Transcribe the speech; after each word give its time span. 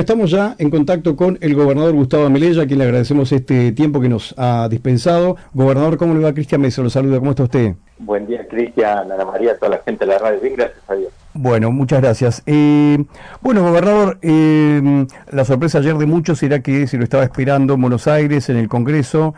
Estamos 0.00 0.30
ya 0.30 0.56
en 0.58 0.70
contacto 0.70 1.14
con 1.14 1.36
el 1.42 1.54
gobernador 1.54 1.92
Gustavo 1.92 2.24
Amelella, 2.24 2.62
a 2.62 2.66
quien 2.66 2.78
le 2.78 2.86
agradecemos 2.86 3.30
este 3.32 3.70
tiempo 3.72 4.00
que 4.00 4.08
nos 4.08 4.34
ha 4.38 4.66
dispensado. 4.70 5.36
Gobernador, 5.52 5.98
¿cómo 5.98 6.14
le 6.14 6.20
va? 6.20 6.32
Cristian 6.32 6.62
Mesa, 6.62 6.80
lo 6.80 6.88
saluda, 6.88 7.18
¿cómo 7.18 7.32
está 7.32 7.42
usted? 7.42 7.74
Buen 7.98 8.26
día, 8.26 8.48
Cristian, 8.48 9.12
Ana 9.12 9.26
María, 9.26 9.58
toda 9.58 9.72
la 9.72 9.82
gente 9.84 10.06
de 10.06 10.12
la 10.12 10.18
radio. 10.18 10.40
Bien, 10.40 10.56
gracias 10.56 10.80
a 10.88 10.94
Dios. 10.94 11.12
Bueno, 11.34 11.70
muchas 11.70 12.00
gracias. 12.00 12.42
Eh, 12.46 13.04
bueno, 13.42 13.62
gobernador, 13.62 14.18
eh, 14.22 15.06
la 15.30 15.44
sorpresa 15.44 15.78
ayer 15.78 15.94
de 15.96 16.06
muchos 16.06 16.42
era 16.42 16.60
que 16.60 16.86
se 16.86 16.96
lo 16.96 17.04
estaba 17.04 17.22
esperando 17.22 17.74
en 17.74 17.82
Buenos 17.82 18.08
Aires, 18.08 18.48
en 18.48 18.56
el 18.56 18.68
Congreso. 18.68 19.34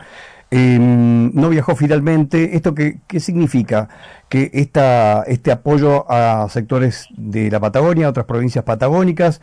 Eh, 0.49 0.77
no 0.79 1.49
viajó 1.49 1.75
finalmente. 1.75 2.55
¿Esto 2.55 2.73
qué, 2.73 2.99
qué 3.07 3.19
significa? 3.19 3.89
Que 4.29 4.49
esta, 4.53 5.23
este 5.23 5.51
apoyo 5.51 6.09
a 6.09 6.47
sectores 6.49 7.09
de 7.17 7.51
la 7.51 7.59
Patagonia, 7.59 8.07
a 8.07 8.11
otras 8.11 8.25
provincias 8.25 8.63
patagónicas, 8.63 9.41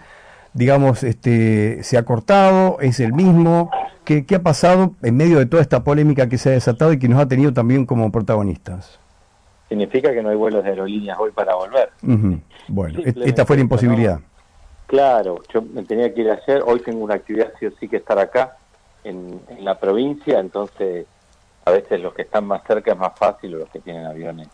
digamos, 0.54 1.02
este, 1.02 1.82
se 1.82 1.98
ha 1.98 2.04
cortado, 2.04 2.78
es 2.80 3.00
el 3.00 3.12
mismo. 3.12 3.70
¿Qué, 4.04 4.26
¿Qué 4.26 4.36
ha 4.36 4.42
pasado 4.42 4.94
en 5.02 5.16
medio 5.16 5.38
de 5.38 5.46
toda 5.46 5.62
esta 5.62 5.84
polémica 5.84 6.28
que 6.28 6.38
se 6.38 6.50
ha 6.50 6.52
desatado 6.52 6.92
y 6.92 6.98
que 6.98 7.08
nos 7.08 7.20
ha 7.20 7.28
tenido 7.28 7.52
también 7.52 7.86
como 7.86 8.10
protagonistas? 8.10 8.98
Significa 9.68 10.12
que 10.12 10.22
no 10.22 10.30
hay 10.30 10.36
vuelos 10.36 10.64
de 10.64 10.70
aerolíneas 10.70 11.18
hoy 11.18 11.30
para 11.30 11.54
volver. 11.54 11.90
Bueno, 12.68 13.00
esta 13.04 13.46
fue 13.46 13.56
la 13.56 13.62
imposibilidad. 13.62 14.20
Claro, 14.86 15.40
yo 15.54 15.62
me 15.62 15.84
tenía 15.84 16.12
que 16.12 16.22
ir 16.22 16.30
ayer, 16.30 16.64
hoy 16.66 16.80
tengo 16.80 17.04
una 17.04 17.14
actividad 17.14 17.52
sí 17.60 17.66
o 17.66 17.70
sí 17.78 17.86
que 17.88 17.98
estar 17.98 18.18
acá 18.18 18.56
en, 19.04 19.40
en 19.48 19.64
la 19.64 19.78
provincia, 19.78 20.40
entonces 20.40 21.06
a 21.64 21.70
veces 21.70 22.00
los 22.00 22.12
que 22.14 22.22
están 22.22 22.46
más 22.46 22.62
cerca 22.66 22.92
es 22.92 22.98
más 22.98 23.12
fácil 23.16 23.54
o 23.54 23.58
los 23.58 23.68
que 23.68 23.78
tienen 23.78 24.06
aviones 24.06 24.48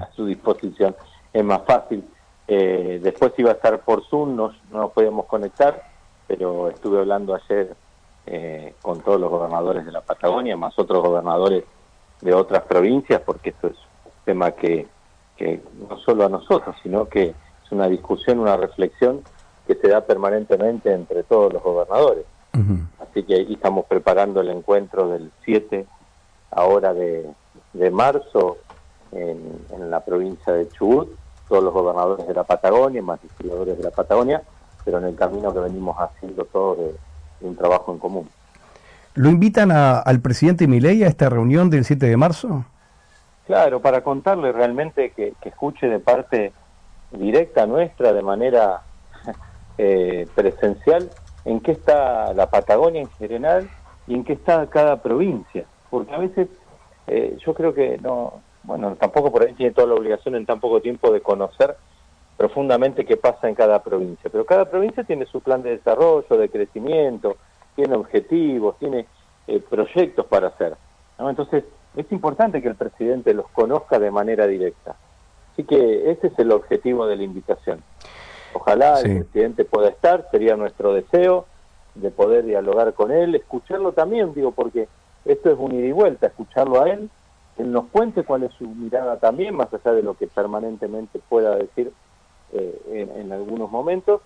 a 0.00 0.08
su 0.14 0.26
disposición 0.26 0.94
es 1.32 1.44
más 1.44 1.62
fácil. 1.66 2.04
Eh, 2.48 3.00
después 3.02 3.32
iba 3.38 3.50
a 3.50 3.54
estar 3.54 3.80
por 3.80 4.04
Zoom, 4.04 4.36
no, 4.36 4.52
no 4.70 4.78
nos 4.78 4.92
podíamos 4.92 5.26
conectar, 5.26 5.82
pero 6.26 6.68
estuve 6.68 7.00
hablando 7.00 7.34
ayer 7.34 7.74
eh, 8.26 8.74
con 8.82 9.00
todos 9.00 9.20
los 9.20 9.30
gobernadores 9.30 9.84
de 9.84 9.92
la 9.92 10.00
Patagonia, 10.00 10.56
más 10.56 10.78
otros 10.78 11.02
gobernadores 11.02 11.64
de 12.20 12.34
otras 12.34 12.62
provincias, 12.64 13.20
porque 13.24 13.50
esto 13.50 13.68
es 13.68 13.76
un 14.04 14.12
tema 14.24 14.52
que, 14.52 14.86
que 15.36 15.60
no 15.88 15.98
solo 15.98 16.24
a 16.24 16.28
nosotros, 16.28 16.76
sino 16.82 17.08
que 17.08 17.34
es 17.64 17.72
una 17.72 17.88
discusión, 17.88 18.38
una 18.38 18.56
reflexión 18.56 19.22
que 19.66 19.74
se 19.74 19.88
da 19.88 20.00
permanentemente 20.02 20.92
entre 20.92 21.24
todos 21.24 21.52
los 21.52 21.62
gobernadores. 21.62 22.24
Así 22.98 23.22
que 23.24 23.34
ahí 23.34 23.52
estamos 23.52 23.84
preparando 23.84 24.40
el 24.40 24.48
encuentro 24.48 25.10
del 25.10 25.30
7 25.44 25.84
ahora 26.52 26.94
de, 26.94 27.28
de 27.74 27.90
marzo 27.90 28.56
en, 29.12 29.60
en 29.72 29.90
la 29.90 30.00
provincia 30.00 30.54
de 30.54 30.66
Chubut, 30.70 31.10
todos 31.48 31.62
los 31.62 31.72
gobernadores 31.72 32.26
de 32.26 32.34
la 32.34 32.44
Patagonia, 32.44 33.02
más 33.02 33.20
distribuidores 33.22 33.76
de 33.78 33.84
la 33.84 33.90
Patagonia, 33.90 34.42
pero 34.84 34.98
en 34.98 35.04
el 35.04 35.16
camino 35.16 35.52
que 35.52 35.60
venimos 35.60 35.96
haciendo 35.98 36.44
todos 36.46 36.78
de, 36.78 36.84
de 37.40 37.48
un 37.48 37.56
trabajo 37.56 37.92
en 37.92 37.98
común. 37.98 38.28
¿Lo 39.14 39.28
invitan 39.30 39.70
a- 39.72 40.00
al 40.00 40.20
presidente 40.20 40.66
Milei 40.68 41.02
a 41.02 41.08
esta 41.08 41.28
reunión 41.28 41.70
del 41.70 41.84
7 41.84 42.06
de 42.06 42.16
marzo? 42.16 42.64
Claro, 43.46 43.80
para 43.80 44.02
contarle 44.02 44.52
realmente 44.52 45.12
que, 45.12 45.34
que 45.40 45.48
escuche 45.50 45.86
de 45.88 46.00
parte 46.00 46.52
directa 47.12 47.66
nuestra, 47.66 48.12
de 48.12 48.22
manera 48.22 48.82
eh, 49.78 50.26
presencial, 50.34 51.10
en 51.44 51.60
qué 51.60 51.72
está 51.72 52.32
la 52.34 52.50
Patagonia 52.50 53.00
en 53.02 53.08
general 53.10 53.68
y 54.08 54.14
en 54.14 54.24
qué 54.24 54.32
está 54.34 54.66
cada 54.66 55.00
provincia. 55.00 55.64
Porque 55.90 56.12
a 56.14 56.18
veces 56.18 56.48
eh, 57.06 57.38
yo 57.44 57.54
creo 57.54 57.72
que 57.72 57.98
no, 57.98 58.42
bueno, 58.66 58.96
tampoco 58.96 59.30
por 59.32 59.42
ahí 59.44 59.54
tiene 59.54 59.72
toda 59.72 59.86
la 59.86 59.94
obligación 59.94 60.34
en 60.34 60.44
tan 60.44 60.60
poco 60.60 60.80
tiempo 60.80 61.10
de 61.12 61.20
conocer 61.20 61.76
profundamente 62.36 63.06
qué 63.06 63.16
pasa 63.16 63.48
en 63.48 63.54
cada 63.54 63.82
provincia. 63.82 64.28
Pero 64.30 64.44
cada 64.44 64.66
provincia 64.66 65.04
tiene 65.04 65.24
su 65.26 65.40
plan 65.40 65.62
de 65.62 65.70
desarrollo, 65.70 66.36
de 66.36 66.48
crecimiento, 66.50 67.36
tiene 67.74 67.94
objetivos, 67.96 68.78
tiene 68.78 69.06
eh, 69.46 69.60
proyectos 69.60 70.26
para 70.26 70.48
hacer. 70.48 70.76
¿no? 71.18 71.30
Entonces, 71.30 71.64
es 71.96 72.12
importante 72.12 72.60
que 72.60 72.68
el 72.68 72.74
presidente 72.74 73.32
los 73.32 73.48
conozca 73.48 73.98
de 73.98 74.10
manera 74.10 74.46
directa. 74.46 74.96
Así 75.52 75.64
que 75.64 76.10
ese 76.10 76.26
es 76.26 76.38
el 76.38 76.52
objetivo 76.52 77.06
de 77.06 77.16
la 77.16 77.22
invitación. 77.22 77.82
Ojalá 78.52 78.96
Sí. 78.96 79.10
el 79.10 79.24
presidente 79.24 79.64
pueda 79.64 79.88
estar, 79.88 80.26
sería 80.30 80.56
nuestro 80.56 80.92
deseo 80.92 81.46
de 81.94 82.10
poder 82.10 82.44
dialogar 82.44 82.92
con 82.92 83.10
él, 83.12 83.34
escucharlo 83.34 83.92
también, 83.92 84.34
digo, 84.34 84.50
porque 84.50 84.88
esto 85.24 85.50
es 85.50 85.58
un 85.58 85.72
ida 85.72 85.86
y 85.86 85.92
vuelta, 85.92 86.26
escucharlo 86.26 86.82
a 86.82 86.90
él, 86.90 87.08
él 87.56 87.72
nos 87.72 87.88
cuente 87.88 88.22
cuál 88.22 88.42
es 88.44 88.52
su 88.54 88.68
mirada 88.68 89.18
también, 89.18 89.54
más 89.54 89.72
allá 89.72 89.92
de 89.94 90.02
lo 90.02 90.14
que 90.14 90.26
permanentemente 90.26 91.18
pueda 91.20 91.56
decir 91.56 91.92
eh, 92.52 92.82
en, 92.86 93.10
en 93.20 93.32
algunos 93.32 93.70
momentos, 93.70 94.20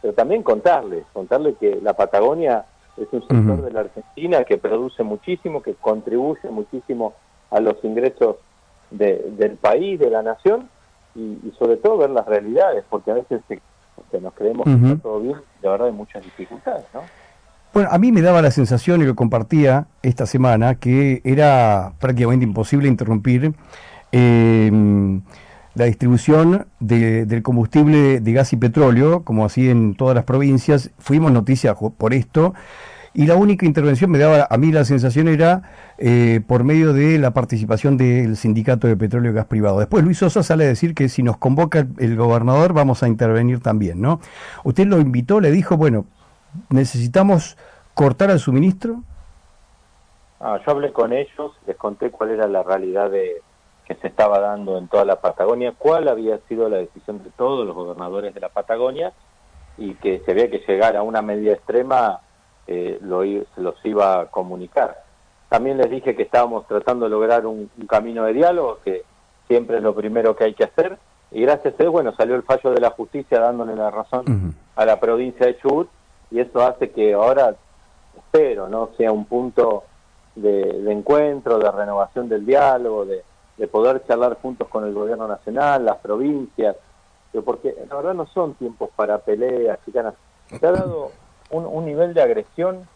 pero 0.00 0.12
también 0.14 0.42
contarle, 0.42 1.06
contarle 1.12 1.54
que 1.56 1.80
la 1.80 1.94
Patagonia 1.94 2.66
es 2.96 3.08
un 3.12 3.22
sector 3.22 3.62
de 3.62 3.70
la 3.72 3.80
Argentina 3.80 4.44
que 4.44 4.58
produce 4.58 5.02
muchísimo, 5.02 5.62
que 5.62 5.74
contribuye 5.76 6.48
muchísimo 6.50 7.16
a 7.50 7.60
los 7.60 7.82
ingresos 7.84 8.36
de- 8.90 9.30
del 9.32 9.56
país, 9.56 9.98
de 9.98 10.10
la 10.10 10.22
nación, 10.22 10.70
y, 11.14 11.38
y 11.48 11.52
sobre 11.58 11.76
todo 11.78 11.96
ver 11.98 12.10
las 12.10 12.26
realidades, 12.26 12.84
porque 12.88 13.10
a 13.10 13.14
veces 13.14 13.42
se- 13.48 13.62
nos 14.20 14.34
creemos 14.34 14.64
que 14.64 14.70
está 14.92 15.02
todo 15.02 15.20
bien, 15.20 15.36
de 15.60 15.68
verdad 15.68 15.86
hay 15.88 15.92
muchas 15.92 16.22
dificultades, 16.24 16.86
¿no? 16.92 17.10
Bueno, 17.74 17.88
a 17.90 17.98
mí 17.98 18.12
me 18.12 18.22
daba 18.22 18.40
la 18.40 18.52
sensación, 18.52 19.02
y 19.02 19.04
lo 19.04 19.16
compartía 19.16 19.88
esta 20.02 20.26
semana, 20.26 20.76
que 20.76 21.20
era 21.24 21.92
prácticamente 21.98 22.44
imposible 22.44 22.86
interrumpir 22.88 23.52
eh, 24.12 24.70
la 25.74 25.86
distribución 25.86 26.66
de- 26.78 27.26
del 27.26 27.42
combustible 27.42 28.20
de 28.20 28.32
gas 28.32 28.52
y 28.52 28.56
petróleo, 28.56 29.24
como 29.24 29.44
así 29.44 29.68
en 29.68 29.96
todas 29.96 30.14
las 30.14 30.22
provincias. 30.24 30.92
Fuimos 31.00 31.32
noticia 31.32 31.74
jo- 31.74 31.90
por 31.90 32.14
esto. 32.14 32.54
Y 33.12 33.26
la 33.26 33.34
única 33.34 33.66
intervención 33.66 34.10
me 34.10 34.18
daba 34.18 34.46
a 34.48 34.56
mí 34.56 34.70
la 34.72 34.84
sensación 34.84 35.26
era 35.28 35.62
eh, 35.98 36.40
por 36.46 36.62
medio 36.64 36.92
de 36.92 37.18
la 37.18 37.32
participación 37.32 37.96
del 37.96 38.36
Sindicato 38.36 38.86
de 38.88 38.96
Petróleo 38.96 39.30
y 39.32 39.34
Gas 39.34 39.46
Privado. 39.46 39.78
Después 39.80 40.04
Luis 40.04 40.18
Sosa 40.18 40.42
sale 40.44 40.64
a 40.64 40.68
decir 40.68 40.94
que 40.94 41.08
si 41.08 41.22
nos 41.24 41.36
convoca 41.38 41.86
el 41.98 42.16
gobernador 42.16 42.72
vamos 42.72 43.02
a 43.04 43.08
intervenir 43.08 43.60
también, 43.60 44.00
¿no? 44.00 44.20
Usted 44.64 44.86
lo 44.88 44.98
invitó, 45.00 45.40
le 45.40 45.52
dijo, 45.52 45.76
bueno, 45.76 46.06
necesitamos 46.70 47.56
cortar 47.94 48.30
el 48.30 48.38
suministro. 48.38 49.02
Ah, 50.40 50.60
yo 50.64 50.72
hablé 50.72 50.92
con 50.92 51.12
ellos, 51.12 51.52
les 51.66 51.76
conté 51.76 52.10
cuál 52.10 52.30
era 52.30 52.46
la 52.48 52.62
realidad 52.62 53.10
de, 53.10 53.42
que 53.86 53.94
se 53.96 54.08
estaba 54.08 54.40
dando 54.40 54.78
en 54.78 54.88
toda 54.88 55.04
la 55.04 55.20
Patagonia, 55.20 55.72
cuál 55.76 56.08
había 56.08 56.38
sido 56.48 56.68
la 56.68 56.78
decisión 56.78 57.22
de 57.22 57.30
todos 57.30 57.66
los 57.66 57.74
gobernadores 57.74 58.34
de 58.34 58.40
la 58.40 58.48
Patagonia 58.48 59.12
y 59.76 59.94
que 59.94 60.20
se 60.24 60.34
veía 60.34 60.50
que 60.50 60.64
llegar 60.66 60.96
a 60.96 61.02
una 61.02 61.22
medida 61.22 61.52
extrema 61.52 62.20
eh, 62.66 62.98
lo, 63.02 63.22
se 63.22 63.60
los 63.60 63.74
iba 63.84 64.20
a 64.20 64.26
comunicar. 64.26 65.02
También 65.48 65.76
les 65.76 65.90
dije 65.90 66.16
que 66.16 66.22
estábamos 66.22 66.66
tratando 66.66 67.06
de 67.06 67.10
lograr 67.10 67.46
un, 67.46 67.70
un 67.76 67.86
camino 67.86 68.24
de 68.24 68.32
diálogo, 68.32 68.78
que 68.84 69.02
siempre 69.46 69.76
es 69.76 69.82
lo 69.82 69.94
primero 69.94 70.34
que 70.34 70.44
hay 70.44 70.54
que 70.54 70.64
hacer, 70.64 70.98
y 71.30 71.42
gracias 71.42 71.74
a 71.78 71.82
eso, 71.82 71.92
bueno, 71.92 72.14
salió 72.16 72.36
el 72.36 72.42
fallo 72.42 72.70
de 72.70 72.80
la 72.80 72.90
justicia 72.90 73.40
dándole 73.40 73.74
la 73.74 73.90
razón 73.90 74.54
a 74.76 74.84
la 74.84 75.00
provincia 75.00 75.46
de 75.46 75.58
Chubut 75.58 75.88
y 76.30 76.40
eso 76.40 76.60
hace 76.66 76.90
que 76.90 77.14
ahora, 77.14 77.54
espero, 78.16 78.68
no 78.68 78.90
sea 78.96 79.12
un 79.12 79.24
punto 79.24 79.84
de, 80.34 80.62
de 80.82 80.92
encuentro, 80.92 81.58
de 81.58 81.70
renovación 81.70 82.28
del 82.28 82.44
diálogo, 82.44 83.04
de, 83.04 83.22
de 83.56 83.68
poder 83.68 84.04
charlar 84.06 84.36
juntos 84.40 84.68
con 84.68 84.84
el 84.84 84.92
gobierno 84.94 85.28
nacional, 85.28 85.84
las 85.84 85.98
provincias, 85.98 86.76
porque 87.44 87.74
la 87.88 87.96
verdad 87.96 88.14
no 88.14 88.26
son 88.26 88.54
tiempos 88.54 88.90
para 88.96 89.18
peleas, 89.18 89.78
chicanas. 89.84 90.14
Se 90.58 90.66
ha 90.66 90.72
dado 90.72 91.10
un, 91.50 91.66
un 91.66 91.84
nivel 91.84 92.14
de 92.14 92.22
agresión, 92.22 92.86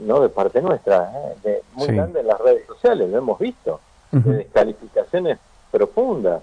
no 0.00 0.20
de 0.20 0.28
parte 0.28 0.62
nuestra, 0.62 1.12
¿eh? 1.14 1.34
de, 1.42 1.62
muy 1.74 1.86
Sí. 1.88 1.94
grande 1.94 2.20
en 2.20 2.26
las 2.28 2.40
redes 2.40 2.66
sociales, 2.66 3.08
lo 3.10 3.18
hemos 3.18 3.38
visto, 3.38 3.80
de 4.12 4.32
descalificaciones 4.38 5.38
profundas, 5.70 6.40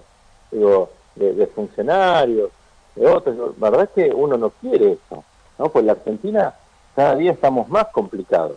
digo, 0.50 0.90
de, 1.14 1.32
de 1.34 1.46
funcionarios, 1.48 2.50
de 2.94 3.06
otros. 3.06 3.36
La 3.58 3.70
verdad 3.70 3.88
es 3.94 4.04
que 4.04 4.14
uno 4.14 4.36
no 4.36 4.50
quiere 4.50 4.92
eso, 4.92 5.24
¿no? 5.58 5.68
Pues 5.68 5.84
la 5.84 5.92
Argentina 5.92 6.54
cada 6.94 7.14
día 7.14 7.32
estamos 7.32 7.68
más 7.68 7.88
complicados. 7.88 8.56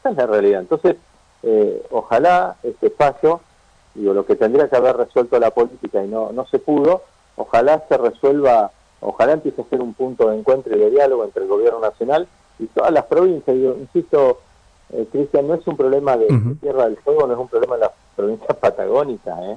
Esa 0.00 0.10
es 0.10 0.16
la 0.16 0.26
realidad. 0.26 0.60
Entonces, 0.60 0.96
eh, 1.42 1.82
ojalá 1.90 2.56
este 2.62 2.90
fallo, 2.90 3.40
digo, 3.94 4.12
lo 4.12 4.26
que 4.26 4.36
tendría 4.36 4.68
que 4.68 4.76
haber 4.76 4.96
resuelto 4.96 5.38
la 5.38 5.50
política 5.50 6.04
y 6.04 6.08
no, 6.08 6.30
no 6.32 6.46
se 6.46 6.58
pudo, 6.58 7.02
ojalá 7.36 7.82
se 7.88 7.96
resuelva, 7.96 8.70
ojalá 9.00 9.32
empiece 9.32 9.62
a 9.62 9.64
ser 9.64 9.80
un 9.80 9.94
punto 9.94 10.28
de 10.28 10.38
encuentro 10.38 10.76
y 10.76 10.78
de 10.78 10.90
diálogo 10.90 11.24
entre 11.24 11.42
el 11.42 11.48
gobierno 11.48 11.80
nacional 11.80 12.28
y 12.58 12.66
todas 12.66 12.92
las 12.92 13.06
provincias. 13.06 13.56
Digo, 13.56 13.76
insisto, 13.78 14.40
eh, 14.92 15.06
Cristian, 15.10 15.48
no 15.48 15.54
es 15.54 15.66
un 15.66 15.76
problema 15.76 16.16
de, 16.16 16.28
Tierra 16.60 16.84
del 16.84 16.98
Fuego, 16.98 17.26
no 17.26 17.32
es 17.32 17.38
un 17.38 17.48
problema 17.48 17.76
de 17.76 17.80
las 17.82 17.92
provincias 18.14 18.56
patagónicas, 18.58 19.38
¿eh? 19.40 19.56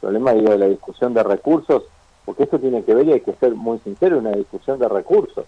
problema 0.00 0.32
digo, 0.32 0.50
de 0.50 0.58
la 0.58 0.66
discusión 0.66 1.12
de 1.12 1.22
recursos, 1.22 1.82
porque 2.24 2.44
esto 2.44 2.58
tiene 2.58 2.82
que 2.84 2.94
ver 2.94 3.06
y 3.06 3.12
hay 3.12 3.20
que 3.20 3.34
ser 3.34 3.54
muy 3.54 3.78
sincero, 3.80 4.18
una 4.18 4.32
discusión 4.32 4.78
de 4.78 4.88
recursos. 4.88 5.44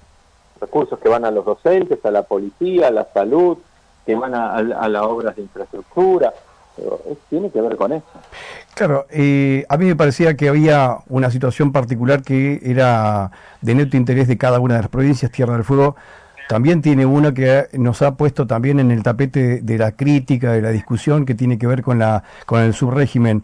Recursos 0.62 0.98
que 1.00 1.08
van 1.08 1.24
a 1.24 1.30
los 1.32 1.44
docentes, 1.44 1.98
a 2.04 2.10
la 2.12 2.22
policía, 2.22 2.86
a 2.86 2.90
la 2.92 3.06
salud, 3.12 3.58
que 4.06 4.14
van 4.14 4.32
a, 4.34 4.52
a, 4.54 4.58
a 4.58 4.88
las 4.88 5.02
obras 5.02 5.34
de 5.36 5.42
infraestructura. 5.42 6.32
Es- 6.78 7.18
tiene 7.28 7.50
que 7.50 7.60
ver 7.60 7.76
con 7.76 7.92
eso. 7.92 8.06
Claro, 8.74 9.06
eh, 9.10 9.66
a 9.68 9.76
mí 9.76 9.86
me 9.86 9.96
parecía 9.96 10.34
que 10.36 10.48
había 10.48 10.98
una 11.08 11.30
situación 11.30 11.72
particular 11.72 12.22
que 12.22 12.60
era 12.64 13.30
de 13.60 13.74
neto 13.74 13.96
interés 13.96 14.28
de 14.28 14.38
cada 14.38 14.60
una 14.60 14.76
de 14.76 14.80
las 14.82 14.88
provincias. 14.88 15.30
Tierra 15.32 15.52
del 15.54 15.64
Fuego 15.64 15.96
también 16.48 16.80
tiene 16.80 17.04
una 17.06 17.34
que 17.34 17.66
nos 17.72 18.00
ha 18.02 18.14
puesto 18.14 18.46
también 18.46 18.78
en 18.80 18.90
el 18.90 19.02
tapete 19.02 19.60
de 19.62 19.78
la 19.78 19.92
crítica, 19.92 20.52
de 20.52 20.62
la 20.62 20.70
discusión 20.70 21.26
que 21.26 21.34
tiene 21.34 21.58
que 21.58 21.66
ver 21.66 21.82
con 21.82 21.98
la 21.98 22.22
con 22.46 22.60
el 22.62 22.72
subrégimen. 22.72 23.42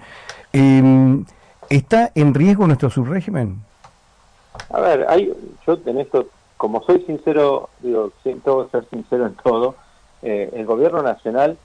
Eh, 0.52 1.24
¿Está 1.68 2.12
en 2.14 2.32
riesgo 2.32 2.66
nuestro 2.66 2.88
subrégimen? 2.90 3.56
A 4.70 4.80
ver, 4.80 5.04
hay, 5.08 5.32
yo 5.66 5.78
en 5.84 5.98
esto, 6.00 6.26
como 6.58 6.82
soy 6.82 7.02
sincero, 7.04 7.70
digo, 7.80 8.10
siento 8.22 8.68
ser 8.70 8.84
sincero 8.90 9.26
en 9.26 9.34
todo, 9.34 9.76
eh, 10.22 10.50
el 10.52 10.66
gobierno 10.66 11.02
nacional 11.02 11.56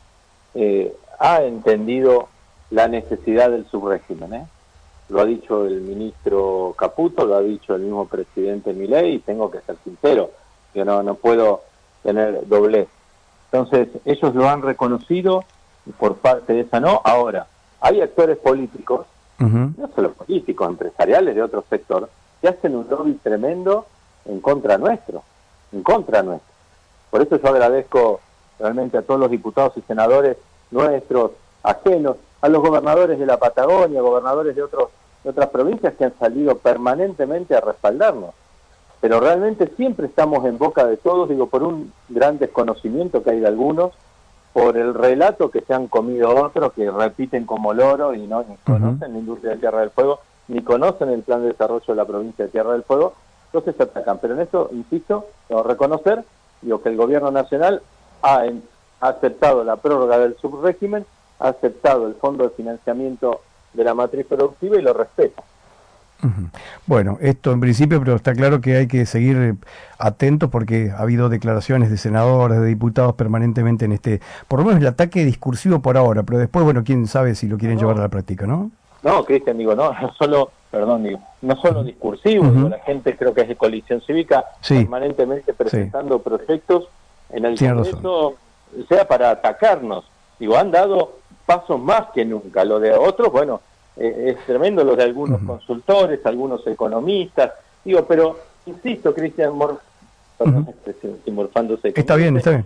eh, 0.53 0.95
ha 1.19 1.41
entendido 1.41 2.29
la 2.69 2.87
necesidad 2.87 3.49
del 3.49 3.65
subrégimen. 3.65 4.33
¿eh? 4.33 4.45
Lo 5.09 5.21
ha 5.21 5.25
dicho 5.25 5.65
el 5.65 5.81
ministro 5.81 6.75
Caputo, 6.77 7.25
lo 7.25 7.35
ha 7.35 7.41
dicho 7.41 7.75
el 7.75 7.81
mismo 7.81 8.07
presidente 8.07 8.71
Milei 8.71 9.15
y 9.15 9.19
tengo 9.19 9.49
que 9.49 9.61
ser 9.61 9.77
sincero, 9.83 10.29
yo 10.75 10.85
no, 10.85 11.01
no 11.01 11.15
puedo 11.15 11.61
tener 12.03 12.47
doblez. 12.47 12.87
Entonces, 13.51 13.89
ellos 14.05 14.35
lo 14.35 14.47
han 14.47 14.61
reconocido 14.61 15.43
por 15.97 16.17
parte 16.17 16.53
de 16.53 16.61
esa 16.61 16.79
no. 16.79 17.01
Ahora, 17.03 17.47
hay 17.81 17.99
actores 18.01 18.37
políticos, 18.37 19.07
no 19.39 19.89
solo 19.93 20.13
políticos, 20.13 20.69
empresariales 20.69 21.35
de 21.35 21.41
otro 21.41 21.65
sector, 21.69 22.09
que 22.41 22.47
hacen 22.47 22.75
un 22.75 22.87
lobby 22.89 23.13
tremendo 23.21 23.87
en 24.25 24.39
contra 24.41 24.77
nuestro, 24.77 25.23
en 25.71 25.83
contra 25.83 26.23
nuestro. 26.23 26.51
Por 27.09 27.21
eso 27.21 27.37
yo 27.37 27.49
agradezco 27.49 28.19
realmente 28.59 28.97
a 28.97 29.01
todos 29.01 29.19
los 29.19 29.29
diputados 29.29 29.73
y 29.77 29.81
senadores 29.81 30.37
nuestros, 30.71 31.31
ajenos, 31.61 32.17
a 32.41 32.49
los 32.49 32.61
gobernadores 32.61 33.19
de 33.19 33.25
la 33.25 33.37
Patagonia, 33.37 34.01
gobernadores 34.01 34.55
de, 34.55 34.63
otros, 34.63 34.89
de 35.23 35.29
otras 35.29 35.49
provincias 35.49 35.93
que 35.95 36.05
han 36.05 36.17
salido 36.19 36.57
permanentemente 36.57 37.55
a 37.55 37.61
respaldarnos. 37.61 38.31
Pero 38.99 39.19
realmente 39.19 39.67
siempre 39.75 40.07
estamos 40.07 40.45
en 40.45 40.57
boca 40.57 40.85
de 40.85 40.97
todos, 40.97 41.29
digo, 41.29 41.47
por 41.47 41.63
un 41.63 41.93
gran 42.09 42.39
desconocimiento 42.39 43.23
que 43.23 43.31
hay 43.31 43.39
de 43.39 43.47
algunos, 43.47 43.91
por 44.53 44.77
el 44.77 44.93
relato 44.93 45.51
que 45.51 45.61
se 45.61 45.73
han 45.73 45.87
comido 45.87 46.35
otros, 46.35 46.73
que 46.73 46.89
repiten 46.89 47.45
como 47.45 47.73
loro 47.73 48.13
y 48.13 48.27
no 48.27 48.45
conocen 48.65 49.13
la 49.13 49.19
industria 49.19 49.51
de 49.51 49.57
Tierra 49.57 49.79
del 49.79 49.89
Fuego, 49.89 50.19
ni 50.47 50.61
conocen 50.61 51.09
el 51.09 51.23
plan 51.23 51.41
de 51.41 51.49
desarrollo 51.49 51.85
de 51.87 51.95
la 51.95 52.05
provincia 52.05 52.45
de 52.45 52.51
Tierra 52.51 52.73
del 52.73 52.83
Fuego, 52.83 53.13
entonces 53.53 53.75
se 53.75 53.83
atacan. 53.83 54.17
Pero 54.19 54.33
en 54.33 54.41
esto, 54.41 54.69
insisto, 54.71 55.27
tengo 55.47 55.63
que 55.63 55.69
reconocer 55.69 56.23
digo, 56.61 56.81
que 56.81 56.89
el 56.89 56.97
gobierno 56.97 57.31
nacional 57.31 57.81
ha, 58.23 58.43
ha 59.01 59.07
aceptado 59.07 59.63
la 59.63 59.75
prórroga 59.75 60.17
del 60.17 60.35
subrégimen 60.37 61.05
ha 61.39 61.49
aceptado 61.49 62.07
el 62.07 62.15
fondo 62.15 62.45
de 62.45 62.49
financiamiento 62.51 63.41
de 63.73 63.83
la 63.83 63.93
matriz 63.93 64.25
productiva 64.25 64.77
y 64.77 64.81
lo 64.81 64.93
respeta. 64.93 65.43
Bueno, 66.85 67.17
esto 67.19 67.51
en 67.51 67.59
principio, 67.59 67.99
pero 67.99 68.15
está 68.15 68.33
claro 68.33 68.61
que 68.61 68.77
hay 68.77 68.87
que 68.87 69.05
seguir 69.05 69.35
eh, 69.35 69.55
atentos 69.97 70.49
porque 70.49 70.89
ha 70.89 71.01
habido 71.01 71.27
declaraciones 71.27 71.89
de 71.89 71.97
senadores, 71.97 72.61
de 72.61 72.67
diputados 72.67 73.15
permanentemente 73.15 73.83
en 73.83 73.91
este, 73.91 74.21
por 74.47 74.59
lo 74.59 74.65
menos 74.65 74.79
el 74.79 74.87
ataque 74.87 75.25
discursivo 75.25 75.81
por 75.81 75.97
ahora, 75.97 76.23
pero 76.23 76.39
después, 76.39 76.63
bueno, 76.63 76.85
quién 76.85 77.07
sabe 77.07 77.35
si 77.35 77.49
lo 77.49 77.57
quieren 77.57 77.77
llevar 77.77 77.97
a 77.97 78.03
la 78.03 78.07
práctica, 78.07 78.47
¿no? 78.47 78.71
No, 79.03 79.25
Cristian, 79.25 79.57
digo, 79.57 79.75
no 79.75 79.91
solo, 80.17 80.51
perdón, 80.73 81.03
digo, 81.03 81.19
no 81.43 81.55
solo 81.57 81.83
discursivo, 81.83 82.45
la 82.67 82.79
gente 82.79 83.15
creo 83.15 83.31
que 83.31 83.41
es 83.41 83.47
de 83.47 83.55
coalición 83.55 84.01
cívica, 84.01 84.43
permanentemente 84.67 85.53
presentando 85.53 86.17
proyectos 86.17 86.87
en 87.29 87.45
el 87.45 87.59
Congreso, 87.59 88.33
sea 88.89 89.07
para 89.07 89.29
atacarnos. 89.29 90.03
Digo, 90.39 90.57
han 90.57 90.71
dado 90.71 91.19
pasos 91.45 91.79
más 91.79 92.07
que 92.15 92.25
nunca. 92.25 92.65
Lo 92.65 92.79
de 92.79 92.91
otros, 92.91 93.31
bueno, 93.31 93.61
eh, 93.97 94.35
es 94.35 94.45
tremendo 94.47 94.83
lo 94.83 94.95
de 94.95 95.03
algunos 95.03 95.43
consultores, 95.43 96.25
algunos 96.25 96.65
economistas. 96.65 97.51
Digo, 97.85 98.05
pero 98.07 98.39
insisto, 98.65 99.13
Cristian 99.13 99.55
Mor 99.55 99.79
morfándose. 101.31 101.93
Está 101.95 102.15
bien, 102.15 102.35
está 102.35 102.49
bien. 102.49 102.65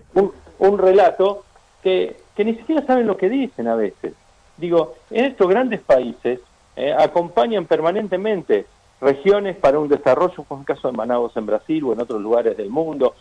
Un, 0.59 0.77
relato 0.77 1.43
que, 1.83 2.15
que 2.37 2.45
ni 2.45 2.55
siquiera 2.55 2.85
saben 2.85 3.05
lo 3.05 3.17
que 3.17 3.27
dicen 3.27 3.67
a 3.67 3.75
veces. 3.75 4.13
Digo, 4.55 4.95
en 5.11 5.25
estos 5.25 5.49
grandes 5.49 5.81
países 5.81 6.39
eh, 6.77 6.93
acompañan 6.93 7.65
permanentemente 7.65 8.67
regiones 9.01 9.55
para 9.55 9.79
un 9.79 9.87
desarrollo, 9.87 10.43
como 10.43 10.61
el 10.61 10.67
caso 10.67 10.89
de 10.89 10.95
Manaus 10.95 11.35
en 11.35 11.47
Brasil 11.47 11.83
o 11.83 11.93
en 11.93 12.01
otros 12.01 12.21
lugares 12.21 12.55
del 12.55 12.69
mundo. 12.69 13.15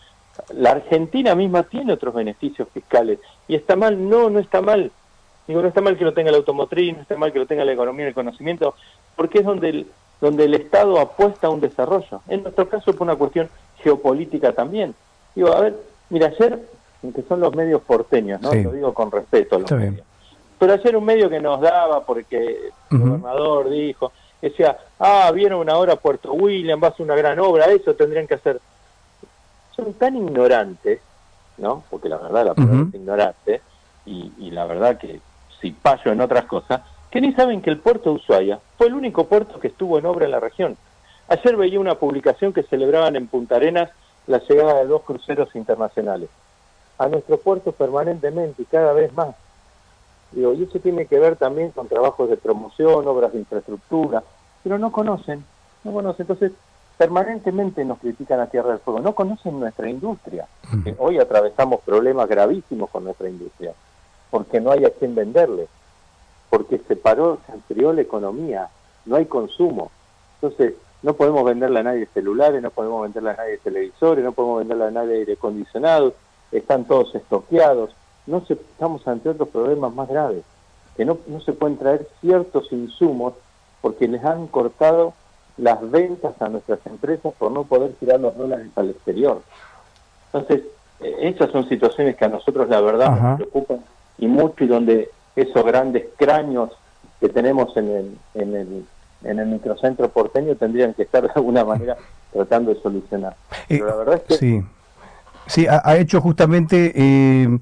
La 0.55 0.73
Argentina 0.73 1.35
misma 1.35 1.63
tiene 1.63 1.95
otros 1.95 2.15
beneficios 2.15 2.69
fiscales. 2.73 3.19
¿Y 3.49 3.55
está 3.55 3.75
mal? 3.75 4.09
No, 4.09 4.29
no 4.29 4.39
está 4.39 4.61
mal. 4.61 4.93
Digo, 5.49 5.63
no 5.63 5.69
está 5.69 5.81
mal 5.81 5.97
que 5.97 6.05
lo 6.05 6.13
tenga 6.13 6.31
la 6.31 6.37
automotriz, 6.37 6.95
no 6.95 7.03
está 7.03 7.17
mal 7.17 7.33
que 7.33 7.39
lo 7.39 7.47
tenga 7.47 7.65
la 7.65 7.73
economía 7.73 8.05
y 8.05 8.09
el 8.09 8.15
conocimiento, 8.15 8.75
porque 9.15 9.39
es 9.39 9.47
donde 9.47 9.71
el, 9.71 9.87
donde 10.21 10.45
el 10.45 10.55
Estado 10.55 11.01
apuesta 11.01 11.47
a 11.47 11.51
un 11.51 11.61
desarrollo. 11.61 12.21
En 12.29 12.43
nuestro 12.43 12.69
caso 12.69 12.93
por 12.93 13.03
una 13.03 13.17
cuestión 13.17 13.49
geopolítica 13.79 14.53
también. 14.53 14.95
Digo, 15.35 15.53
a 15.55 15.61
ver, 15.61 15.77
mira, 16.11 16.27
ayer, 16.27 16.61
que 17.15 17.23
son 17.23 17.41
los 17.41 17.55
medios 17.55 17.81
porteños, 17.83 18.41
¿no? 18.43 18.53
Lo 18.53 18.73
digo 18.73 18.93
con 18.93 19.11
respeto 19.11 19.57
a 19.57 19.59
los 19.61 19.71
medios. 19.71 20.05
Pero 20.59 20.73
ayer 20.73 20.97
un 20.97 21.05
medio 21.05 21.29
que 21.29 21.41
nos 21.41 21.61
daba, 21.61 22.05
porque 22.05 22.71
el 22.91 22.99
gobernador 22.99 23.71
dijo, 23.71 24.13
decía, 24.41 24.79
ah, 24.99 25.31
vieron 25.35 25.61
una 25.61 25.77
hora 25.77 25.95
a 25.95 25.97
Puerto 25.97 26.33
William, 26.33 26.81
va 26.83 26.89
a 26.89 26.95
ser 26.95 27.05
una 27.05 27.17
gran 27.17 27.39
obra, 27.39 27.67
eso 27.67 27.95
tendrían 27.95 28.27
que 28.27 28.35
hacer. 28.35 28.61
Son 29.75 29.93
tan 29.95 30.17
ignorantes, 30.17 31.01
¿no? 31.59 31.85
Porque 31.91 32.09
la 32.09 32.17
verdad 32.17 32.47
la 32.47 32.55
palabra 32.55 32.87
es 32.89 32.95
ignorante, 32.95 33.61
y, 34.07 34.33
y 34.39 34.51
la 34.51 34.65
verdad 34.67 34.99
que 34.99 35.21
si 35.61 35.73
payo 35.73 36.13
en 36.13 36.21
otras 36.21 36.45
cosas, 36.45 36.81
que 37.11 37.21
ni 37.21 37.33
saben 37.33 37.61
que 37.61 37.71
el 37.71 37.79
puerto 37.79 38.11
de 38.11 38.17
Ushuaia 38.17 38.59
fue 38.79 38.89
el 38.89 38.95
único 38.95 39.27
puerto 39.27 39.61
que 39.61 39.69
estuvo 39.69 39.99
en 39.99 40.07
obra 40.07 40.25
en 40.25 40.31
la 40.31 40.41
región. 40.41 40.77
Ayer 41.29 41.57
veía 41.57 41.81
una 41.81 41.97
publicación 41.97 42.53
que 42.53 42.63
celebraban 42.63 43.17
en 43.17 43.27
Punta 43.27 43.57
Arenas 43.57 43.91
la 44.27 44.39
llegada 44.39 44.75
de 44.75 44.87
dos 44.87 45.03
cruceros 45.03 45.55
internacionales 45.55 46.29
a 46.99 47.09
nuestro 47.09 47.39
puerto 47.39 47.73
permanentemente 47.73 48.63
y 48.63 48.67
cada 48.67 48.93
vez 48.93 49.13
más. 49.13 49.35
Digo, 50.33 50.53
y 50.53 50.65
eso 50.65 50.79
tiene 50.81 51.07
que 51.07 51.19
ver 51.19 51.37
también 51.37 51.71
con 51.71 51.89
trabajos 51.89 52.29
de 52.29 52.37
promoción, 52.37 53.07
obras 53.07 53.33
de 53.33 53.39
infraestructura, 53.39 54.23
pero 54.63 54.79
no 54.79 54.93
conocen, 54.93 55.45
no 55.85 55.93
conocen. 55.93 56.23
Entonces, 56.29 56.53
permanentemente 56.99 57.85
nos 57.85 57.99
critican 57.99 58.41
a 58.41 58.47
Tierra 58.47 58.71
del 58.71 58.81
Fuego, 58.81 59.01
no 59.01 59.15
conocen 59.15 59.61
nuestra 59.61 59.89
industria. 59.89 60.47
hoy 60.99 61.19
atravesamos 61.19 61.81
problemas 61.81 62.29
gravísimos 62.29 62.91
con 62.91 63.05
nuestra 63.05 63.29
industria 63.29 63.75
porque 64.31 64.61
no 64.61 64.71
hay 64.71 64.85
a 64.85 64.91
quién 64.91 65.15
venderle, 65.15 65.69
porque 66.51 66.79
se 66.87 66.97
paró, 66.97 67.39
se 67.47 67.53
enfrió 67.53 67.93
la 67.93 68.03
economía, 68.03 68.69
no 69.05 69.17
hay 69.17 69.27
consumo. 69.27 69.91
Entonces, 70.41 70.75
no 71.03 71.15
podemos 71.15 71.45
venderle 71.45 71.81
a 71.81 71.85
nadie 71.85 72.07
celulares, 72.13 72.63
no 72.63 72.71
podemos 72.71 73.03
venderle 73.03 73.31
a 73.31 73.37
nadie 73.37 73.59
televisores, 73.59 74.25
no 74.25 74.33
podemos 74.33 74.59
venderle 74.59 74.85
a 74.85 74.91
nadie 74.91 75.19
aire 75.19 75.35
acondicionado, 75.35 76.15
están 76.53 76.85
todos 76.85 77.15
estoqueados. 77.15 77.95
No 78.27 78.45
se, 78.47 78.55
estamos 78.55 79.07
ante 79.07 79.29
otros 79.29 79.49
problemas 79.49 79.95
más 79.95 80.09
graves, 80.09 80.43
que 80.97 81.05
no, 81.05 81.19
no 81.27 81.41
se 81.41 81.53
pueden 81.53 81.77
traer 81.77 82.09
ciertos 82.21 82.73
insumos 82.73 83.35
porque 83.81 84.09
les 84.09 84.25
han 84.25 84.47
cortado 84.49 85.15
las 85.57 85.91
ventas 85.91 86.41
a 86.41 86.49
nuestras 86.49 86.85
empresas 86.87 87.33
por 87.39 87.51
no 87.51 87.65
poder 87.65 87.93
tirar 87.95 88.21
los 88.21 88.37
dólares 88.37 88.69
al 88.77 88.91
exterior. 88.91 89.43
Entonces, 90.33 90.65
eh, 91.01 91.17
esas 91.21 91.51
son 91.51 91.69
situaciones 91.69 92.17
que 92.17 92.25
a 92.25 92.29
nosotros 92.29 92.69
la 92.69 92.81
verdad 92.81 93.21
nos 93.21 93.37
preocupan 93.37 93.81
y 94.19 94.27
mucho 94.27 94.65
y 94.65 94.67
donde 94.67 95.11
esos 95.35 95.65
grandes 95.65 96.07
cráneos 96.17 96.71
que 97.21 97.29
tenemos 97.29 97.77
en 97.77 97.89
el, 97.89 98.19
en 98.35 98.55
el, 98.55 98.87
en 99.25 99.39
el 99.39 99.47
microcentro 99.47 100.09
porteño 100.09 100.55
tendrían 100.57 100.95
que 100.95 101.03
estar 101.03 101.23
de 101.23 101.31
alguna 101.35 101.65
manera 101.65 101.97
tratando 102.33 102.75
de 102.75 102.81
solucionar. 102.81 103.37
Eh, 103.69 103.79
Pero 103.79 103.87
la 103.87 103.97
verdad 103.97 104.15
es 104.17 104.23
que... 104.23 104.35
Sí, 104.35 104.63
sí 105.47 105.67
ha, 105.69 105.97
hecho 105.97 106.21
justamente 106.21 106.93
eh, 106.95 107.59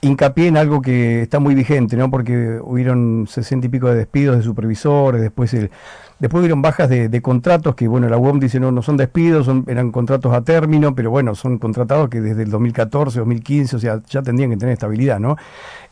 hincapié 0.00 0.48
en 0.48 0.56
algo 0.56 0.82
que 0.82 1.22
está 1.22 1.38
muy 1.38 1.54
vigente, 1.54 1.96
¿no? 1.96 2.10
Porque 2.10 2.58
hubieron 2.62 3.26
sesenta 3.28 3.66
y 3.66 3.70
pico 3.70 3.88
de 3.88 3.96
despidos 3.96 4.36
de 4.36 4.42
supervisores, 4.42 5.20
después 5.20 5.52
el 5.54 5.70
Después 6.18 6.40
hubieron 6.40 6.62
bajas 6.62 6.88
de, 6.88 7.20
contratos 7.20 7.74
que, 7.74 7.86
bueno, 7.88 8.08
la 8.08 8.16
UOM 8.16 8.40
dice 8.40 8.58
no, 8.58 8.72
no 8.72 8.80
son 8.80 8.96
despidos, 8.96 9.44
son, 9.44 9.64
eran 9.66 9.92
contratos 9.92 10.32
a 10.32 10.40
término, 10.40 10.94
pero 10.94 11.10
bueno, 11.10 11.34
son 11.34 11.58
contratados 11.58 12.08
que 12.08 12.22
desde 12.22 12.44
el 12.44 12.50
2014, 12.50 13.18
2015, 13.18 13.76
o 13.76 13.78
sea, 13.78 14.00
ya 14.08 14.22
tendrían 14.22 14.50
que 14.50 14.56
tener 14.56 14.72
estabilidad, 14.72 15.20
¿no? 15.20 15.36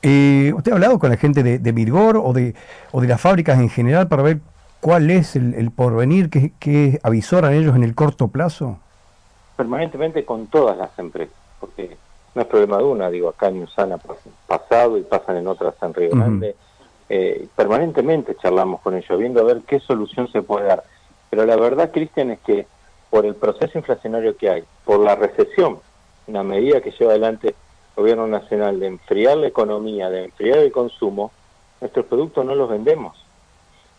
Eh, 0.00 0.50
¿Usted 0.56 0.72
ha 0.72 0.76
hablado 0.76 0.98
con 0.98 1.10
la 1.10 1.18
gente 1.18 1.42
de, 1.42 1.58
de 1.58 1.92
o 1.92 2.32
de, 2.32 2.54
o 2.92 3.00
de 3.02 3.08
las 3.08 3.20
fábricas 3.20 3.60
en 3.60 3.68
general 3.68 4.08
para 4.08 4.22
ver 4.22 4.40
cuál 4.80 5.10
es 5.10 5.36
el, 5.36 5.70
porvenir 5.70 6.30
que, 6.30 6.52
que 6.58 7.00
avisoran 7.02 7.52
ellos 7.52 7.76
en 7.76 7.84
el 7.84 7.94
corto 7.94 8.28
plazo? 8.28 8.78
Permanentemente 9.58 10.24
con 10.24 10.46
todas 10.46 10.78
las 10.78 10.98
empresas, 10.98 11.34
porque 11.60 11.98
no 12.34 12.42
es 12.42 12.48
problema 12.48 12.78
de 12.78 12.84
una, 12.84 13.10
digo, 13.10 13.28
acá 13.28 13.48
en 13.48 13.62
Usana 13.62 13.98
pasado 14.46 14.98
y 14.98 15.02
pasan 15.02 15.36
en 15.36 15.46
otras 15.46 15.74
en 15.80 15.94
Río 15.94 16.10
Grande. 16.10 16.56
Eh, 17.08 17.46
permanentemente 17.54 18.34
charlamos 18.36 18.80
con 18.80 18.94
ellos, 18.94 19.18
viendo 19.18 19.40
a 19.40 19.44
ver 19.44 19.62
qué 19.66 19.78
solución 19.78 20.30
se 20.32 20.42
puede 20.42 20.66
dar. 20.66 20.82
Pero 21.30 21.46
la 21.46 21.56
verdad, 21.56 21.90
Cristian, 21.92 22.30
es 22.30 22.40
que 22.40 22.66
por 23.10 23.24
el 23.26 23.36
proceso 23.36 23.78
inflacionario 23.78 24.36
que 24.36 24.50
hay, 24.50 24.64
por 24.84 24.98
la 24.98 25.14
recesión, 25.14 25.78
una 26.26 26.42
medida 26.42 26.80
que 26.80 26.90
lleva 26.90 27.12
adelante 27.12 27.48
el 27.48 27.54
gobierno 27.94 28.26
nacional 28.26 28.80
de 28.80 28.88
enfriar 28.88 29.36
la 29.36 29.46
economía, 29.46 30.10
de 30.10 30.24
enfriar 30.24 30.58
el 30.58 30.72
consumo, 30.72 31.30
nuestros 31.80 32.06
productos 32.06 32.44
no 32.44 32.54
los 32.54 32.68
vendemos. 32.68 33.16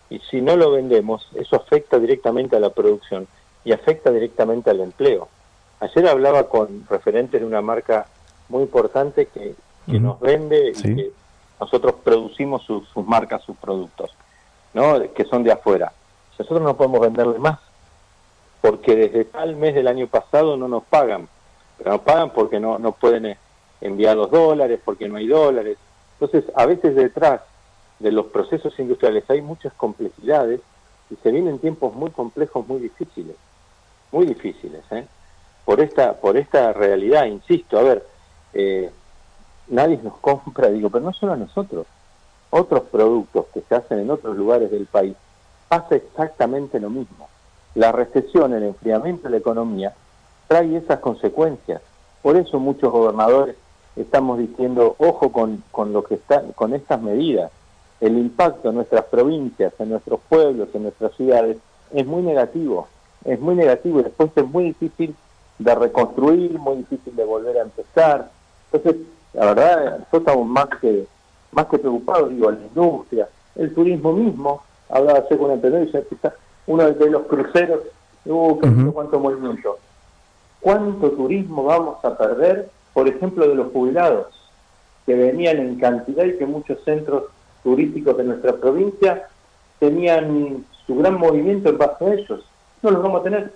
Y 0.10 0.20
si 0.20 0.42
no 0.42 0.56
lo 0.56 0.72
vendemos, 0.72 1.30
eso 1.36 1.56
afecta 1.56 2.00
directamente 2.00 2.56
a 2.56 2.60
la 2.60 2.72
producción 2.72 3.27
y 3.63 3.72
afecta 3.72 4.12
directamente 4.12 4.70
al 4.70 4.82
empleo. 4.82 5.30
Ayer 5.80 6.08
hablaba 6.08 6.50
con 6.50 6.86
referentes 6.89 7.39
de 7.39 7.48
una 7.48 7.62
marca 7.62 8.08
muy 8.50 8.64
importante 8.64 9.28
que, 9.28 9.56
nos 9.88 10.20
vende 10.20 10.72
y 10.72 10.74
que 10.74 11.12
nosotros 11.60 11.96
producimos 12.04 12.64
sus, 12.64 12.84
marcas, 13.06 13.44
sus 13.44 13.56
productos, 13.58 14.12
¿no? 14.74 15.00
que 15.14 15.25
son 15.25 15.44
de 15.44 15.52
afuera. 15.52 15.94
Nosotros 16.38 16.62
no 16.62 16.75
podemos 16.75 17.02
venderle 17.02 17.40
más, 17.40 17.60
porque 18.62 18.96
desde 18.96 19.25
tal 19.25 19.56
mes 19.56 19.75
del 19.75 19.88
año 19.88 20.08
pasado 20.08 20.58
no 20.58 20.68
nos 20.68 20.84
pagan. 20.84 21.28
Pero 21.78 21.92
no 21.92 22.02
pagan 22.02 22.32
porque 22.32 22.60
no, 22.60 22.80
no 22.80 22.94
pueden 22.94 23.38
enviar 23.82 24.16
los 24.16 24.32
dólares, 24.32 24.80
porque 24.84 25.08
no 25.08 25.18
hay 25.18 25.28
dólares. 25.28 25.78
Entonces, 26.20 26.52
a 26.56 26.66
veces 26.66 26.96
detrás 26.96 27.42
de 28.00 28.12
los 28.12 28.28
procesos 28.28 28.78
industriales 28.80 29.24
hay 29.30 29.42
muchas 29.42 29.74
complejidades 29.74 30.62
y 31.10 31.16
se 31.18 31.32
vienen 31.32 31.60
tiempos 31.60 31.94
muy 31.94 32.10
complejos, 32.12 32.68
muy 32.68 32.80
difíciles, 32.80 33.36
muy 34.12 34.25
difíciles, 34.25 34.82
¿eh? 34.92 35.06
por 35.64 35.80
esta 35.80 36.14
por 36.14 36.38
esta 36.38 36.74
realidad, 36.74 37.25
insisto, 37.25 37.78
a 37.78 37.84
ver, 37.84 38.06
eh, 38.56 38.90
nadie 39.68 40.00
nos 40.02 40.18
compra, 40.22 40.70
digo, 40.70 40.90
pero 40.90 41.06
no 41.06 41.14
solo 41.14 41.34
a 41.34 41.38
nosotros, 41.38 41.86
otros 42.50 42.84
productos 42.84 43.46
que 43.54 43.62
se 43.62 43.76
hacen 43.76 44.00
en 44.00 44.10
otros 44.10 44.36
lugares 44.36 44.72
del 44.72 44.86
país, 44.88 45.16
pasa 45.68 45.96
exactamente 45.96 46.80
lo 46.80 46.90
mismo. 46.90 47.28
La 47.76 47.92
recesión, 47.92 48.54
el 48.54 48.64
enfriamiento 48.64 49.24
de 49.24 49.32
la 49.32 49.38
economía, 49.38 49.94
trae 50.48 50.76
esas 50.78 51.00
consecuencias. 51.00 51.82
Por 52.22 52.38
eso 52.38 52.60
muchos 52.60 52.92
gobernadores 52.92 53.56
estamos 53.96 54.40
diciendo, 54.40 54.96
ojo 54.98 55.32
con, 55.32 55.64
con 55.72 55.94
lo 55.94 56.04
que 56.04 56.16
está, 56.16 56.42
con 56.56 56.74
estas 56.74 57.02
medidas. 57.02 57.52
El 58.00 58.18
impacto 58.18 58.70
en 58.70 58.76
nuestras 58.76 59.06
provincias, 59.06 59.74
en 59.80 59.90
nuestros 59.90 60.20
pueblos, 60.30 60.70
en 60.74 60.84
nuestras 60.84 61.14
ciudades, 61.16 61.58
es 61.92 62.06
muy 62.06 62.22
negativo. 62.22 62.88
Es 63.24 63.40
muy 63.40 63.56
negativo 63.56 64.00
y 64.00 64.04
después 64.04 64.32
es 64.36 64.46
muy 64.46 64.66
difícil 64.66 65.16
de 65.60 65.76
reconstruir, 65.76 66.60
muy 66.60 66.78
difícil 66.78 67.16
de 67.16 67.24
volver 67.24 67.58
a 67.58 67.64
empezar. 67.64 68.30
Entonces, 68.75 69.01
la 69.34 69.46
verdad, 69.48 70.00
nosotros 70.00 70.22
estamos 70.22 70.48
más 70.48 70.67
que, 70.82 71.08
más 71.51 71.65
que 71.67 71.77
preocupados, 71.77 72.29
digo, 72.29 72.51
la 72.51 72.60
industria, 72.60 73.29
el 73.55 73.74
turismo 73.74 74.13
mismo, 74.13 74.63
hablaba 74.89 75.20
ayer 75.20 75.38
con 75.38 75.48
un 75.48 75.51
emprendedor 75.53 75.88
y 75.88 75.91
decía, 75.91 76.36
uno 76.67 76.91
de 76.91 77.10
los 77.10 77.24
cruceros, 77.24 77.82
uh, 78.25 78.91
cuánto 78.91 79.20
movimiento. 79.20 79.77
¿Cuánto 80.60 81.12
turismo 81.12 81.63
vamos 81.63 82.03
a 82.03 82.17
perder, 82.17 82.70
por 82.94 83.08
ejemplo, 83.08 83.48
de 83.48 83.55
los 83.55 83.72
jubilados, 83.72 84.27
que 85.05 85.13
venían 85.13 85.58
en 85.58 85.79
cantidad 85.79 86.25
y 86.25 86.38
que 86.38 86.46
muchos 86.46 86.84
centros 86.84 87.25
turísticos 87.63 88.17
de 88.17 88.24
nuestra 88.24 88.53
provincia 88.53 89.27
tenían 89.79 90.65
su 90.88 90.96
gran 90.96 91.20
movimiento 91.20 91.70
en 91.70 91.77
base 91.77 92.05
a 92.05 92.13
ellos? 92.13 92.46
No 92.82 92.91
los 92.91 93.03
vamos 93.03 93.22
a 93.22 93.24
tener, 93.24 93.53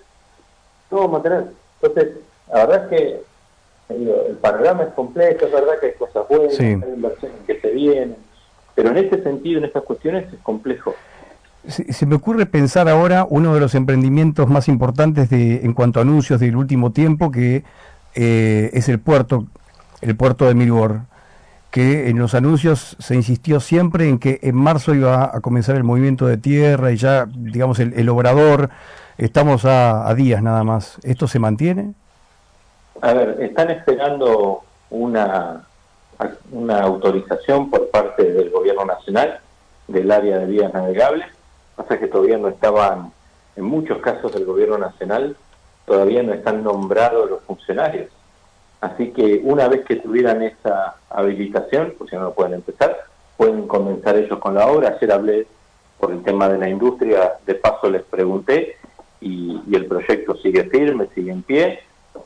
no 0.90 0.98
vamos 0.98 1.20
a 1.20 1.22
tener. 1.22 1.46
Entonces, 1.82 2.16
la 2.48 2.66
verdad 2.66 2.84
es 2.84 2.98
que 2.98 3.29
el 3.90 4.36
panorama 4.36 4.84
es 4.84 4.94
complejo, 4.94 5.46
es 5.46 5.52
verdad 5.52 5.72
que 5.80 5.86
hay 5.86 5.92
cosas 5.94 6.26
buenas, 6.28 6.58
hay 6.58 6.72
inversiones 6.72 7.38
que 7.46 7.60
se 7.60 7.70
vienen, 7.70 8.16
pero 8.74 8.90
en 8.90 8.98
este 8.98 9.22
sentido, 9.22 9.58
en 9.58 9.64
estas 9.64 9.82
cuestiones, 9.82 10.32
es 10.32 10.38
complejo. 10.40 10.94
Se, 11.66 12.06
me 12.06 12.14
ocurre 12.14 12.46
pensar 12.46 12.88
ahora 12.88 13.26
uno 13.28 13.52
de 13.52 13.60
los 13.60 13.74
emprendimientos 13.74 14.48
más 14.48 14.68
importantes 14.68 15.28
de, 15.28 15.56
en 15.56 15.74
cuanto 15.74 15.98
a 15.98 16.02
anuncios 16.02 16.40
del 16.40 16.56
último 16.56 16.92
tiempo, 16.92 17.30
que 17.30 17.64
eh, 18.14 18.70
es 18.72 18.88
el 18.88 18.98
puerto, 18.98 19.46
el 20.00 20.16
puerto 20.16 20.46
de 20.46 20.54
Milbor, 20.54 21.02
que 21.70 22.08
en 22.08 22.18
los 22.18 22.34
anuncios 22.34 22.96
se 22.98 23.14
insistió 23.14 23.60
siempre 23.60 24.08
en 24.08 24.18
que 24.18 24.40
en 24.42 24.56
marzo 24.56 24.94
iba 24.94 25.36
a 25.36 25.40
comenzar 25.40 25.76
el 25.76 25.84
movimiento 25.84 26.26
de 26.26 26.38
tierra 26.38 26.92
y 26.92 26.96
ya, 26.96 27.26
digamos, 27.26 27.78
el, 27.78 28.08
obrador, 28.08 28.70
estamos 29.18 29.66
a, 29.66 30.08
a 30.08 30.14
días 30.14 30.42
nada 30.42 30.64
más. 30.64 30.98
¿Esto 31.02 31.28
se 31.28 31.38
mantiene? 31.38 31.92
A 33.02 33.14
ver, 33.14 33.38
están 33.40 33.70
esperando 33.70 34.62
una, 34.90 35.66
autorización 36.82 37.70
por 37.70 37.88
parte 37.90 38.30
del 38.30 38.50
gobierno 38.50 38.84
nacional 38.84 39.40
del 39.88 40.10
área 40.10 40.38
de 40.38 40.46
vías 40.46 40.72
navegables 40.74 41.26
Pasa 41.76 41.98
que 41.98 42.08
todavía 42.08 42.36
no 42.36 42.48
estaban, 42.48 43.10
en 43.56 43.64
muchos 43.64 43.98
casos 44.02 44.32
del 44.32 44.44
gobierno 44.44 44.76
nacional, 44.76 45.34
todavía 45.86 46.22
no 46.22 46.34
están 46.34 46.62
nombrados 46.62 47.30
los 47.30 47.40
funcionarios. 47.44 48.10
Así 48.82 49.12
que 49.12 49.40
una 49.44 49.66
vez 49.66 49.86
que 49.86 49.96
tuvieran 49.96 50.42
esa 50.42 50.96
habilitación, 51.08 51.94
pues 51.96 52.10
ya 52.10 52.18
no 52.18 52.32
pueden 52.32 52.52
empezar, 52.52 52.98
pueden 53.38 53.66
comenzar 53.66 54.16
ellos 54.16 54.38
con 54.40 54.56
la 54.56 54.66
obra. 54.66 54.90
Ayer 54.90 55.10
hablé 55.10 55.46
por 55.98 56.12
el 56.12 56.22
tema 56.22 56.50
de 56.50 56.58
la 56.58 56.68
industria, 56.68 57.38
de 57.46 57.54
paso 57.54 57.88
les 57.88 58.02
pregunté 58.02 58.76
y 59.22 59.74
el 59.74 59.86
proyecto 59.86 60.36
sigue 60.36 60.64
firme, 60.64 61.08
sigue 61.14 61.32
en 61.32 61.42
pie, 61.42 61.80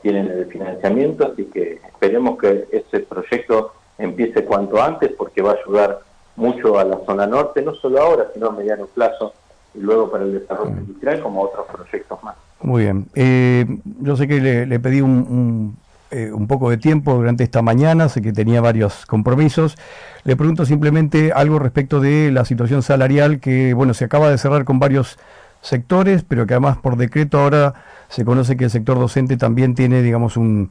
tienen 0.05 0.31
el 0.31 0.45
financiamiento, 0.47 1.33
así 1.33 1.47
que 1.47 1.81
esperemos 1.89 2.39
que 2.39 2.67
ese 2.71 3.01
proyecto 3.01 3.73
empiece 3.97 4.45
cuanto 4.45 4.83
antes 4.83 5.11
porque 5.17 5.41
va 5.41 5.53
a 5.53 5.55
ayudar 5.55 6.01
mucho 6.37 6.79
a 6.79 6.85
la 6.85 6.99
zona 7.07 7.27
norte, 7.27 7.63
no 7.63 7.75
solo 7.75 8.03
ahora, 8.03 8.27
sino 8.35 8.49
a 8.49 8.53
mediano 8.53 8.85
plazo 8.85 9.33
y 9.75 9.81
luego 9.81 10.11
para 10.11 10.25
el 10.25 10.39
desarrollo 10.39 10.77
industrial 10.77 11.23
como 11.23 11.41
otros 11.41 11.67
proyectos 11.73 12.23
más. 12.23 12.37
Muy 12.61 12.83
bien. 12.83 13.07
Eh, 13.15 13.65
yo 14.03 14.15
sé 14.17 14.29
que 14.29 14.41
le, 14.41 14.79
pedí 14.79 15.01
un, 15.01 15.79
eh, 16.11 16.31
un, 16.31 16.47
poco 16.49 16.69
de 16.69 16.77
tiempo 16.77 17.15
durante 17.15 17.43
esta 17.43 17.63
mañana, 17.63 18.11
sé 18.11 18.21
que 18.21 18.35
tenía 18.35 18.61
varios 18.61 19.07
compromisos. 19.07 19.77
Le 20.25 20.37
pregunto 20.37 20.67
simplemente 20.67 21.33
algo 21.33 21.59
respecto 21.59 22.01
de 22.01 22.31
la 22.31 22.45
situación 22.45 22.83
salarial 22.83 23.41
que, 23.41 23.73
bueno, 23.73 23.95
se 23.95 24.05
acaba 24.05 24.31
de 24.31 24.37
cerrar 24.37 24.67
con 24.67 24.79
varios 24.79 25.19
sectores, 25.65 26.25
pero 26.27 26.47
que 26.47 26.55
además 26.55 26.79
por 26.79 26.97
decreto 26.97 27.39
ahora 27.39 27.75
se 28.09 28.25
conoce 28.25 28.57
que 28.57 28.65
el 28.65 28.71
sector 28.71 28.99
docente 28.99 29.37
también 29.37 29.75
tiene, 29.75 30.03
digamos, 30.03 30.37
un 30.37 30.71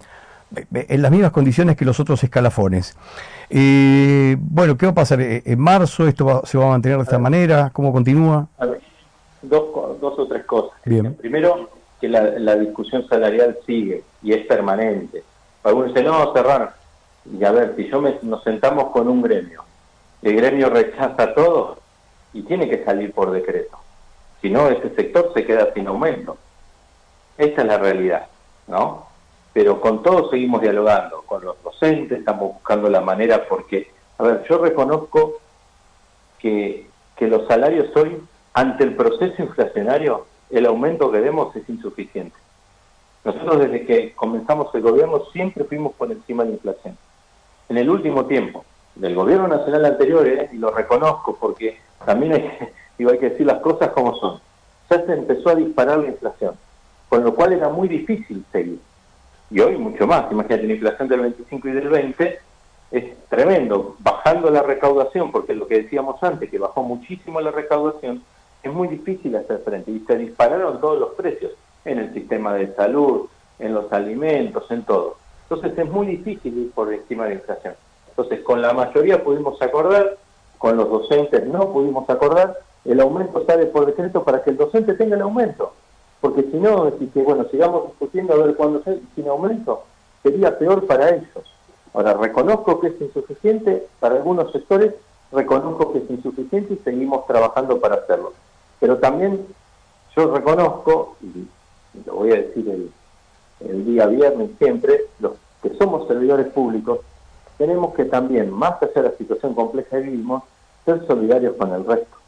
en 0.71 1.01
las 1.01 1.09
mismas 1.09 1.31
condiciones 1.31 1.75
que 1.75 1.83
los 1.83 1.99
otros 1.99 2.23
escalafones. 2.23 2.95
Eh, 3.49 4.37
bueno, 4.39 4.77
¿qué 4.77 4.85
va 4.85 4.91
a 4.91 4.95
pasar? 4.95 5.19
¿En 5.19 5.59
marzo 5.59 6.07
esto 6.07 6.43
se 6.45 6.59
va 6.59 6.65
a 6.65 6.69
mantener 6.69 6.97
de 6.97 7.03
esta 7.03 7.17
manera? 7.17 7.71
¿Cómo 7.73 7.91
continúa? 7.91 8.47
A 8.59 8.67
ver 8.67 8.81
dos, 9.43 9.99
dos 9.99 10.17
o 10.17 10.27
tres 10.27 10.45
cosas. 10.45 10.79
Primero, 10.81 11.69
que 12.01 12.09
la, 12.09 12.55
discusión 12.55 13.07
salarial 13.07 13.59
sigue 13.65 14.03
y 14.21 14.33
es 14.33 14.45
permanente. 14.47 15.23
Algunos 15.63 15.89
dicen, 15.89 16.05
no, 16.05 16.33
cerrar. 16.33 16.75
Y 17.31 17.43
a 17.43 17.51
ver, 17.51 17.75
si 17.75 17.87
yo 17.87 18.01
me, 18.01 18.17
nos 18.23 18.43
sentamos 18.43 18.89
con 18.91 19.07
un 19.07 19.21
gremio, 19.21 19.63
el 20.21 20.35
gremio 20.35 20.69
rechaza 20.69 21.33
todo 21.33 21.77
y 22.33 22.41
tiene 22.41 22.69
que 22.69 22.83
salir 22.83 23.13
por 23.13 23.31
decreto. 23.31 23.77
Si 24.43 24.49
no, 24.49 24.67
ese 24.67 24.93
sector 24.93 25.31
se 25.33 25.45
queda 25.45 25.73
sin 25.73 25.87
aumento. 25.87 26.37
Esta 27.37 27.61
es 27.61 27.67
la 27.67 27.77
realidad, 27.77 28.27
¿no? 28.67 29.07
Pero 29.53 29.79
con 29.79 30.03
todos 30.03 30.31
seguimos 30.31 30.59
dialogando, 30.59 31.21
con 31.21 31.45
los 31.45 31.63
docentes 31.63 32.19
estamos 32.19 32.55
buscando 32.55 32.89
la 32.89 32.99
manera 32.99 33.47
porque, 33.47 33.89
a 34.17 34.23
ver, 34.23 34.43
yo 34.49 34.57
reconozco 34.57 35.39
que, 36.39 36.89
que 37.15 37.27
los 37.29 37.47
salarios 37.47 37.95
hoy 37.95 38.21
ante 38.53 38.83
el 38.83 38.97
proceso 38.97 39.41
inflacionario, 39.41 40.25
el 40.49 40.65
aumento 40.65 41.09
que 41.09 41.21
vemos 41.21 41.55
es 41.55 41.67
insuficiente. 41.69 42.35
Nosotros 43.23 43.59
desde 43.59 43.85
que 43.85 44.11
comenzamos 44.13 44.75
el 44.75 44.81
gobierno 44.81 45.23
siempre 45.31 45.63
fuimos 45.63 45.93
por 45.93 46.11
encima 46.11 46.43
de 46.43 46.49
la 46.49 46.55
inflación. 46.55 46.97
En 47.69 47.77
el 47.77 47.89
último 47.89 48.25
tiempo, 48.25 48.65
del 48.95 49.15
gobierno 49.15 49.47
nacional 49.47 49.85
anterior, 49.85 50.27
eh, 50.27 50.49
y 50.51 50.57
lo 50.57 50.69
reconozco 50.69 51.37
porque 51.39 51.79
también 52.05 52.33
hay, 52.33 52.51
hay 52.99 53.17
que 53.17 53.29
decir 53.29 53.45
las 53.45 53.59
cosas 53.59 53.89
como 53.89 54.15
son, 54.15 54.39
ya 54.89 55.05
se 55.05 55.13
empezó 55.13 55.49
a 55.49 55.55
disparar 55.55 55.99
la 55.99 56.07
inflación, 56.07 56.55
con 57.09 57.23
lo 57.23 57.33
cual 57.35 57.53
era 57.53 57.69
muy 57.69 57.87
difícil 57.87 58.43
seguir. 58.51 58.79
Y 59.49 59.59
hoy 59.59 59.77
mucho 59.77 60.07
más, 60.07 60.31
imagínate 60.31 60.65
una 60.65 60.73
inflación 60.73 61.07
del 61.07 61.21
25 61.21 61.67
y 61.67 61.71
del 61.71 61.89
20, 61.89 62.39
es 62.91 63.27
tremendo, 63.27 63.95
bajando 63.99 64.49
la 64.49 64.61
recaudación, 64.61 65.31
porque 65.31 65.55
lo 65.55 65.67
que 65.67 65.83
decíamos 65.83 66.21
antes, 66.23 66.49
que 66.49 66.59
bajó 66.59 66.83
muchísimo 66.83 67.41
la 67.41 67.51
recaudación, 67.51 68.23
es 68.61 68.71
muy 68.71 68.87
difícil 68.87 69.35
hacer 69.35 69.59
frente 69.59 69.91
y 69.91 69.99
se 70.01 70.17
dispararon 70.17 70.79
todos 70.79 70.99
los 70.99 71.13
precios 71.15 71.51
en 71.85 71.99
el 71.99 72.13
sistema 72.13 72.53
de 72.53 72.73
salud, 72.75 73.27
en 73.59 73.73
los 73.73 73.91
alimentos, 73.91 74.69
en 74.71 74.83
todo. 74.83 75.17
Entonces 75.49 75.77
es 75.77 75.91
muy 75.91 76.07
difícil 76.07 76.57
ir 76.57 76.71
por 76.71 76.93
encima 76.93 77.23
de 77.23 77.29
la 77.29 77.35
inflación. 77.35 77.75
Entonces 78.09 78.41
con 78.41 78.61
la 78.61 78.73
mayoría 78.73 79.23
pudimos 79.23 79.61
acordar, 79.61 80.17
con 80.57 80.77
los 80.77 80.89
docentes 80.89 81.45
no 81.45 81.73
pudimos 81.73 82.09
acordar, 82.09 82.57
el 82.85 82.99
aumento 82.99 83.45
sale 83.45 83.65
por 83.67 83.85
decreto 83.85 84.23
para 84.23 84.43
que 84.43 84.51
el 84.51 84.57
docente 84.57 84.93
tenga 84.93 85.15
el 85.15 85.21
aumento. 85.21 85.73
Porque 86.21 86.43
si 86.43 86.57
no, 86.57 86.91
si 86.99 87.07
que, 87.07 87.21
bueno, 87.21 87.45
sigamos 87.51 87.87
discutiendo 87.87 88.33
a 88.33 88.37
ver 88.37 88.55
cuándo 88.55 88.81
se, 88.83 88.99
sin 89.15 89.27
aumento, 89.27 89.83
sería 90.21 90.57
peor 90.57 90.85
para 90.85 91.09
ellos. 91.09 91.27
Ahora, 91.93 92.13
reconozco 92.13 92.79
que 92.79 92.87
es 92.87 93.01
insuficiente 93.01 93.87
para 93.99 94.15
algunos 94.15 94.51
sectores, 94.51 94.93
reconozco 95.31 95.91
que 95.91 95.99
es 95.99 96.09
insuficiente 96.09 96.73
y 96.73 96.77
seguimos 96.77 97.27
trabajando 97.27 97.79
para 97.79 97.95
hacerlo. 97.95 98.33
Pero 98.79 98.97
también 98.97 99.45
yo 100.15 100.33
reconozco, 100.33 101.15
y 101.21 101.47
lo 102.05 102.15
voy 102.15 102.31
a 102.31 102.35
decir 102.35 102.89
el, 103.59 103.85
día 103.85 104.07
viernes 104.07 104.51
siempre, 104.57 105.05
los 105.19 105.33
que 105.61 105.75
somos 105.77 106.07
servidores 106.07 106.47
públicos, 106.47 106.99
tenemos 107.57 107.93
que 107.93 108.05
también, 108.05 108.51
más 108.51 108.81
allá 108.81 108.93
de 108.95 109.03
la 109.03 109.17
situación 109.17 109.53
compleja 109.53 109.97
que 109.97 110.03
vivimos, 110.03 110.43
ser 110.85 111.05
solidarios 111.05 111.55
con 111.55 111.71
el 111.73 111.85
resto. 111.85 112.22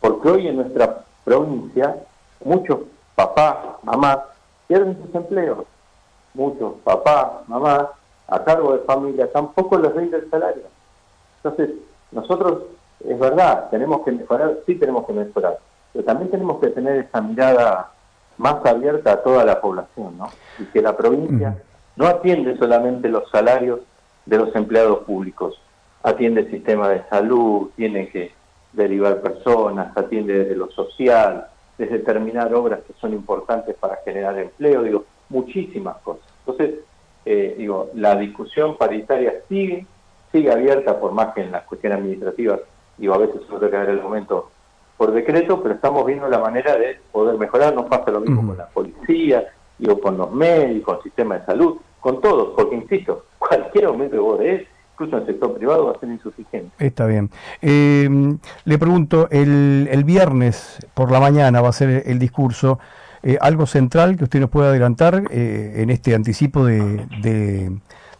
Porque 0.00 0.28
hoy 0.28 0.48
en 0.48 0.56
nuestra 0.56 1.04
provincia 1.24 1.96
muchos 2.44 2.80
papás, 3.14 3.56
mamás 3.82 4.18
pierden 4.66 4.98
sus 5.04 5.14
empleos, 5.14 5.66
muchos 6.34 6.74
papás, 6.84 7.48
mamás 7.48 7.86
a 8.28 8.44
cargo 8.44 8.72
de 8.72 8.78
familia 8.80 9.30
tampoco 9.32 9.78
les 9.78 9.94
rinde 9.94 10.18
el 10.18 10.30
salario. 10.30 10.62
Entonces, 11.42 11.76
nosotros, 12.12 12.62
es 13.04 13.18
verdad, 13.18 13.68
tenemos 13.70 14.02
que 14.04 14.12
mejorar, 14.12 14.58
sí 14.66 14.76
tenemos 14.76 15.06
que 15.06 15.12
mejorar, 15.12 15.58
pero 15.92 16.04
también 16.04 16.30
tenemos 16.30 16.60
que 16.60 16.68
tener 16.68 16.96
esa 16.98 17.20
mirada 17.20 17.90
más 18.38 18.64
abierta 18.64 19.12
a 19.12 19.22
toda 19.22 19.44
la 19.44 19.60
población, 19.60 20.16
¿no? 20.16 20.28
Y 20.58 20.64
que 20.66 20.80
la 20.80 20.96
provincia 20.96 21.60
no 21.96 22.06
atiende 22.06 22.56
solamente 22.56 23.08
los 23.08 23.28
salarios 23.30 23.80
de 24.26 24.38
los 24.38 24.54
empleados 24.54 25.00
públicos, 25.00 25.60
atiende 26.02 26.42
el 26.42 26.50
sistema 26.50 26.88
de 26.88 27.02
salud, 27.08 27.70
tiene 27.76 28.08
que 28.08 28.32
derivar 28.72 29.20
personas, 29.20 29.96
atiende 29.96 30.40
desde 30.40 30.56
lo 30.56 30.70
social, 30.70 31.48
desde 31.76 31.98
terminar 32.00 32.54
obras 32.54 32.80
que 32.86 32.92
son 33.00 33.12
importantes 33.12 33.74
para 33.76 33.96
generar 34.04 34.38
empleo, 34.38 34.82
digo, 34.82 35.04
muchísimas 35.28 35.96
cosas. 35.98 36.24
Entonces, 36.46 36.80
eh, 37.24 37.54
digo, 37.58 37.90
la 37.94 38.16
discusión 38.16 38.76
paritaria 38.76 39.34
sigue, 39.48 39.86
sigue 40.32 40.52
abierta 40.52 40.98
por 40.98 41.12
más 41.12 41.34
que 41.34 41.42
en 41.42 41.52
las 41.52 41.64
cuestiones 41.64 41.98
administrativas, 41.98 42.60
digo, 42.96 43.14
a 43.14 43.18
veces 43.18 43.40
solo 43.48 43.70
que 43.70 43.76
dar 43.76 43.88
el 43.88 44.02
momento 44.02 44.50
por 44.96 45.12
decreto, 45.12 45.62
pero 45.62 45.76
estamos 45.76 46.04
viendo 46.04 46.28
la 46.28 46.38
manera 46.38 46.76
de 46.76 46.98
poder 47.10 47.38
mejorar, 47.38 47.74
no 47.74 47.86
pasa 47.86 48.10
lo 48.10 48.20
mismo 48.20 48.46
con 48.46 48.58
la 48.58 48.66
policía, 48.66 49.50
digo, 49.78 49.98
con 49.98 50.18
los 50.18 50.30
médicos, 50.30 50.98
el 50.98 51.04
sistema 51.04 51.38
de 51.38 51.46
salud, 51.46 51.78
con 52.00 52.20
todos, 52.20 52.50
porque 52.54 52.76
insisto, 52.76 53.24
cualquier 53.38 53.86
aumento 53.86 54.16
que 54.16 54.20
vos 54.20 54.38
des, 54.38 54.68
incluso 55.00 55.16
en 55.16 55.22
el 55.22 55.26
sector 55.26 55.56
privado, 55.56 55.86
va 55.86 55.92
a 55.92 56.00
ser 56.00 56.10
insuficiente. 56.10 56.70
Está 56.78 57.06
bien. 57.06 57.30
Eh, 57.62 58.08
le 58.64 58.78
pregunto, 58.78 59.28
el, 59.30 59.88
el 59.90 60.04
viernes 60.04 60.78
por 60.94 61.10
la 61.10 61.20
mañana 61.20 61.60
va 61.60 61.70
a 61.70 61.72
ser 61.72 62.02
el 62.06 62.18
discurso. 62.18 62.78
Eh, 63.22 63.38
¿Algo 63.40 63.66
central 63.66 64.16
que 64.16 64.24
usted 64.24 64.40
nos 64.40 64.50
pueda 64.50 64.68
adelantar 64.68 65.22
eh, 65.30 65.74
en 65.76 65.90
este 65.90 66.14
anticipo 66.14 66.64
de, 66.64 67.70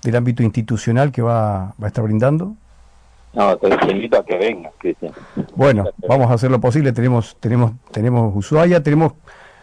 del 0.03 0.17
ámbito 0.17 0.43
institucional 0.43 1.13
que 1.13 1.23
va, 1.23 1.75
va 1.81 1.85
a 1.85 1.89
estar 1.89 2.05
brindando? 2.05 2.55
No, 3.33 3.57
te 3.57 3.69
invito 3.91 4.19
a 4.19 4.25
que 4.25 4.37
venga, 4.37 4.71
Cristian. 4.79 5.13
Bueno, 5.55 5.85
vamos 6.09 6.31
a 6.31 6.35
hacer 6.35 6.51
lo 6.51 6.61
posible. 6.61 6.93
Tenemos, 6.93 7.37
tenemos, 7.39 7.73
tenemos 7.93 8.35
Ushuaia, 8.35 8.83
tenemos 8.83 9.13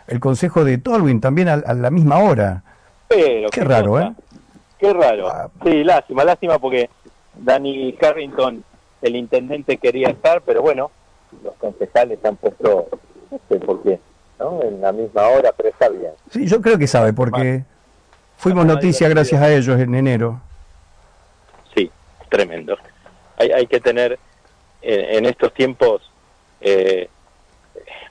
el 0.08 0.20
consejo 0.20 0.64
de 0.64 0.78
Tolwyn 0.78 1.20
también 1.20 1.50
a, 1.50 1.58
la 1.58 1.90
misma 1.92 2.20
hora. 2.20 2.64
Pero, 3.10 3.50
qué, 3.50 3.64
raro, 3.64 4.00
¿eh? 4.00 4.14
Qué 4.80 4.94
raro. 4.94 5.28
Ah. 5.28 5.50
Sí, 5.64 5.84
lástima, 5.84 6.24
lástima 6.24 6.60
porque 6.60 6.90
Danny 7.40 7.94
Carrington, 7.94 8.64
el 9.02 9.16
intendente, 9.16 9.78
quería 9.78 10.10
estar, 10.10 10.42
pero 10.42 10.62
bueno, 10.62 10.92
los 11.44 11.54
concejales 11.56 12.24
han 12.24 12.36
puesto, 12.36 12.88
no 13.32 13.40
sé 13.50 13.60
por 13.60 13.84
qué, 13.84 14.00
¿no? 14.40 14.62
En 14.64 14.82
la 14.82 14.92
misma 14.92 15.28
hora, 15.28 15.52
pero 15.56 15.70
está 15.70 15.90
bien. 15.90 16.12
Sí, 16.32 16.48
yo 16.48 16.62
creo 16.62 16.78
que 16.78 16.88
sabe, 16.88 17.14
porque 17.14 17.64
fuimos 18.38 18.66
noticia 18.66 19.10
gracias 19.10 19.42
a 19.42 19.54
ellos 19.54 19.80
en 19.80 19.96
enero. 19.96 20.42
Sí, 21.76 21.92
tremendo. 22.30 22.78
Hay, 23.38 23.52
hay 23.52 23.68
que 23.68 23.80
tener 23.80 24.18
en, 24.82 25.26
estos 25.26 25.54
tiempos 25.54 26.02
eh, 26.62 27.10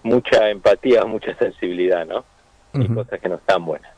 mucha 0.03 0.51
empatía, 0.51 1.05
mucha 1.05 1.35
sensibilidad, 1.37 2.07
¿no? 2.07 2.25
Y 2.75 2.89
cosas 2.89 3.19
que 3.21 3.29
no 3.29 3.37
están 3.37 3.65
buenas. 3.65 3.91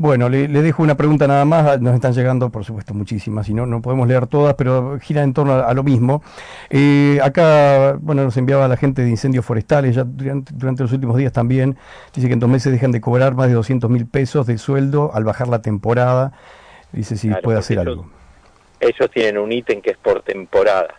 Bueno, 0.00 0.30
le, 0.30 0.48
dejo 0.48 0.82
una 0.82 0.96
pregunta 0.96 1.26
nada 1.26 1.44
más. 1.44 1.78
Nos 1.78 1.94
están 1.94 2.14
llegando, 2.14 2.48
por 2.48 2.64
supuesto, 2.64 2.94
muchísimas 2.94 3.46
y 3.50 3.52
no, 3.52 3.66
no 3.66 3.82
podemos 3.82 4.08
leer 4.08 4.26
todas, 4.28 4.54
pero 4.54 4.98
gira 4.98 5.22
en 5.22 5.34
torno 5.34 5.52
a, 5.52 5.74
lo 5.74 5.82
mismo. 5.82 6.22
Eh, 6.70 7.18
acá, 7.22 7.98
bueno, 8.00 8.24
nos 8.24 8.34
enviaba 8.38 8.66
la 8.66 8.78
gente 8.78 9.02
de 9.02 9.10
incendios 9.10 9.44
forestales 9.44 9.96
ya 9.96 10.04
durante, 10.04 10.82
los 10.82 10.92
últimos 10.92 11.18
días 11.18 11.34
también. 11.34 11.76
Dice 12.14 12.28
que 12.28 12.32
en 12.32 12.40
dos 12.40 12.48
meses 12.48 12.72
dejan 12.72 12.92
de 12.92 13.02
cobrar 13.02 13.34
más 13.34 13.48
de 13.48 13.52
200 13.52 13.90
mil 13.90 14.06
pesos 14.06 14.46
de 14.46 14.56
sueldo 14.56 15.10
al 15.12 15.24
bajar 15.24 15.48
la 15.48 15.60
temporada. 15.60 16.32
Dice 16.92 17.18
si 17.18 17.28
puede 17.42 17.58
hacer 17.58 17.78
algo. 17.78 18.08
Ellos 18.80 19.10
tienen 19.10 19.36
un 19.36 19.52
ítem 19.52 19.82
que 19.82 19.90
es 19.90 19.98
por 19.98 20.22
temporada, 20.22 20.94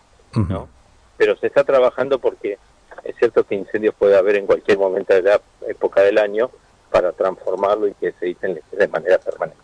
¿no? 0.48 0.68
Pero 1.16 1.36
se 1.38 1.48
está 1.48 1.64
trabajando 1.64 2.20
porque 2.20 2.56
es 3.02 3.16
cierto 3.16 3.42
que 3.44 3.56
incendios 3.56 3.96
puede 3.96 4.16
haber 4.16 4.36
en 4.36 4.46
cualquier 4.46 4.78
momento 4.78 5.12
de 5.12 5.22
la 5.22 5.40
época 5.66 6.02
del 6.02 6.18
año 6.18 6.52
para 6.92 7.12
transformarlo 7.12 7.88
y 7.88 7.94
que 7.94 8.12
se 8.12 8.26
dicen 8.26 8.60
de 8.70 8.88
manera 8.88 9.18
permanente. 9.18 9.60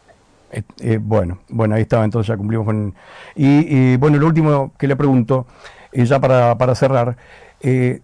Eh, 0.51 0.62
eh, 0.81 0.99
bueno, 1.01 1.41
bueno, 1.49 1.75
ahí 1.75 1.83
estaba, 1.83 2.05
entonces 2.05 2.29
ya 2.29 2.37
cumplimos 2.37 2.67
con... 2.67 2.95
Y, 3.37 3.97
bueno, 3.99 4.19
lo 4.19 4.27
último 4.27 4.73
que 4.79 4.88
le 4.88 4.97
pregunto, 4.97 5.47
eh, 5.93 6.05
ya 6.05 6.19
para, 6.19 6.57
para 6.57 6.75
cerrar, 6.75 7.17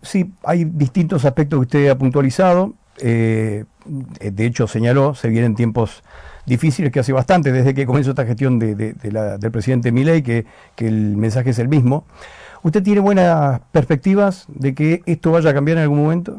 sí, 0.03 0.33
hay 0.43 0.65
distintos 0.65 1.25
aspectos 1.25 1.59
que 1.59 1.63
usted 1.63 1.89
ha 1.89 1.97
puntualizado, 1.97 2.75
de 2.97 3.67
hecho 4.39 4.67
señaló, 4.67 5.15
se 5.15 5.29
vienen 5.29 5.55
tiempos 5.55 6.03
difíciles 6.45 6.93
que 6.93 7.01
hace 7.01 7.13
bastante, 7.13 7.51
desde 7.53 7.73
que 7.73 7.87
comenzó 7.87 8.11
esta 8.11 8.27
gestión 8.27 8.59
de, 8.59 8.75
del 8.75 9.51
presidente 9.51 9.93
Milei, 9.93 10.23
que, 10.23 10.45
que 10.77 10.87
el 10.87 11.17
mensaje 11.17 11.51
es 11.51 11.59
el 11.59 11.69
mismo. 11.69 12.05
¿Usted 12.63 12.83
tiene 12.83 13.01
buenas 13.01 13.61
perspectivas 13.73 14.47
de 14.49 14.75
que 14.75 15.03
esto 15.07 15.33
vaya 15.33 15.51
a 15.51 15.55
cambiar 15.55 15.79
en 15.79 15.85
algún 15.85 16.03
momento? 16.03 16.39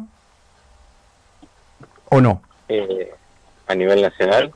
¿O 2.09 2.21
no? 2.21 2.41
Eh, 2.69 3.13
¿A 3.67 3.75
nivel 3.75 4.01
nacional? 4.01 4.53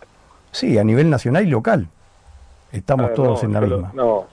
Sí, 0.52 0.78
a 0.78 0.84
nivel 0.84 1.10
nacional 1.10 1.46
y 1.46 1.50
local. 1.50 1.88
Estamos 2.72 3.12
ah, 3.12 3.14
todos 3.14 3.44
en 3.44 3.54
la 3.54 3.62
misma. 3.62 3.92
no, 3.94 4.28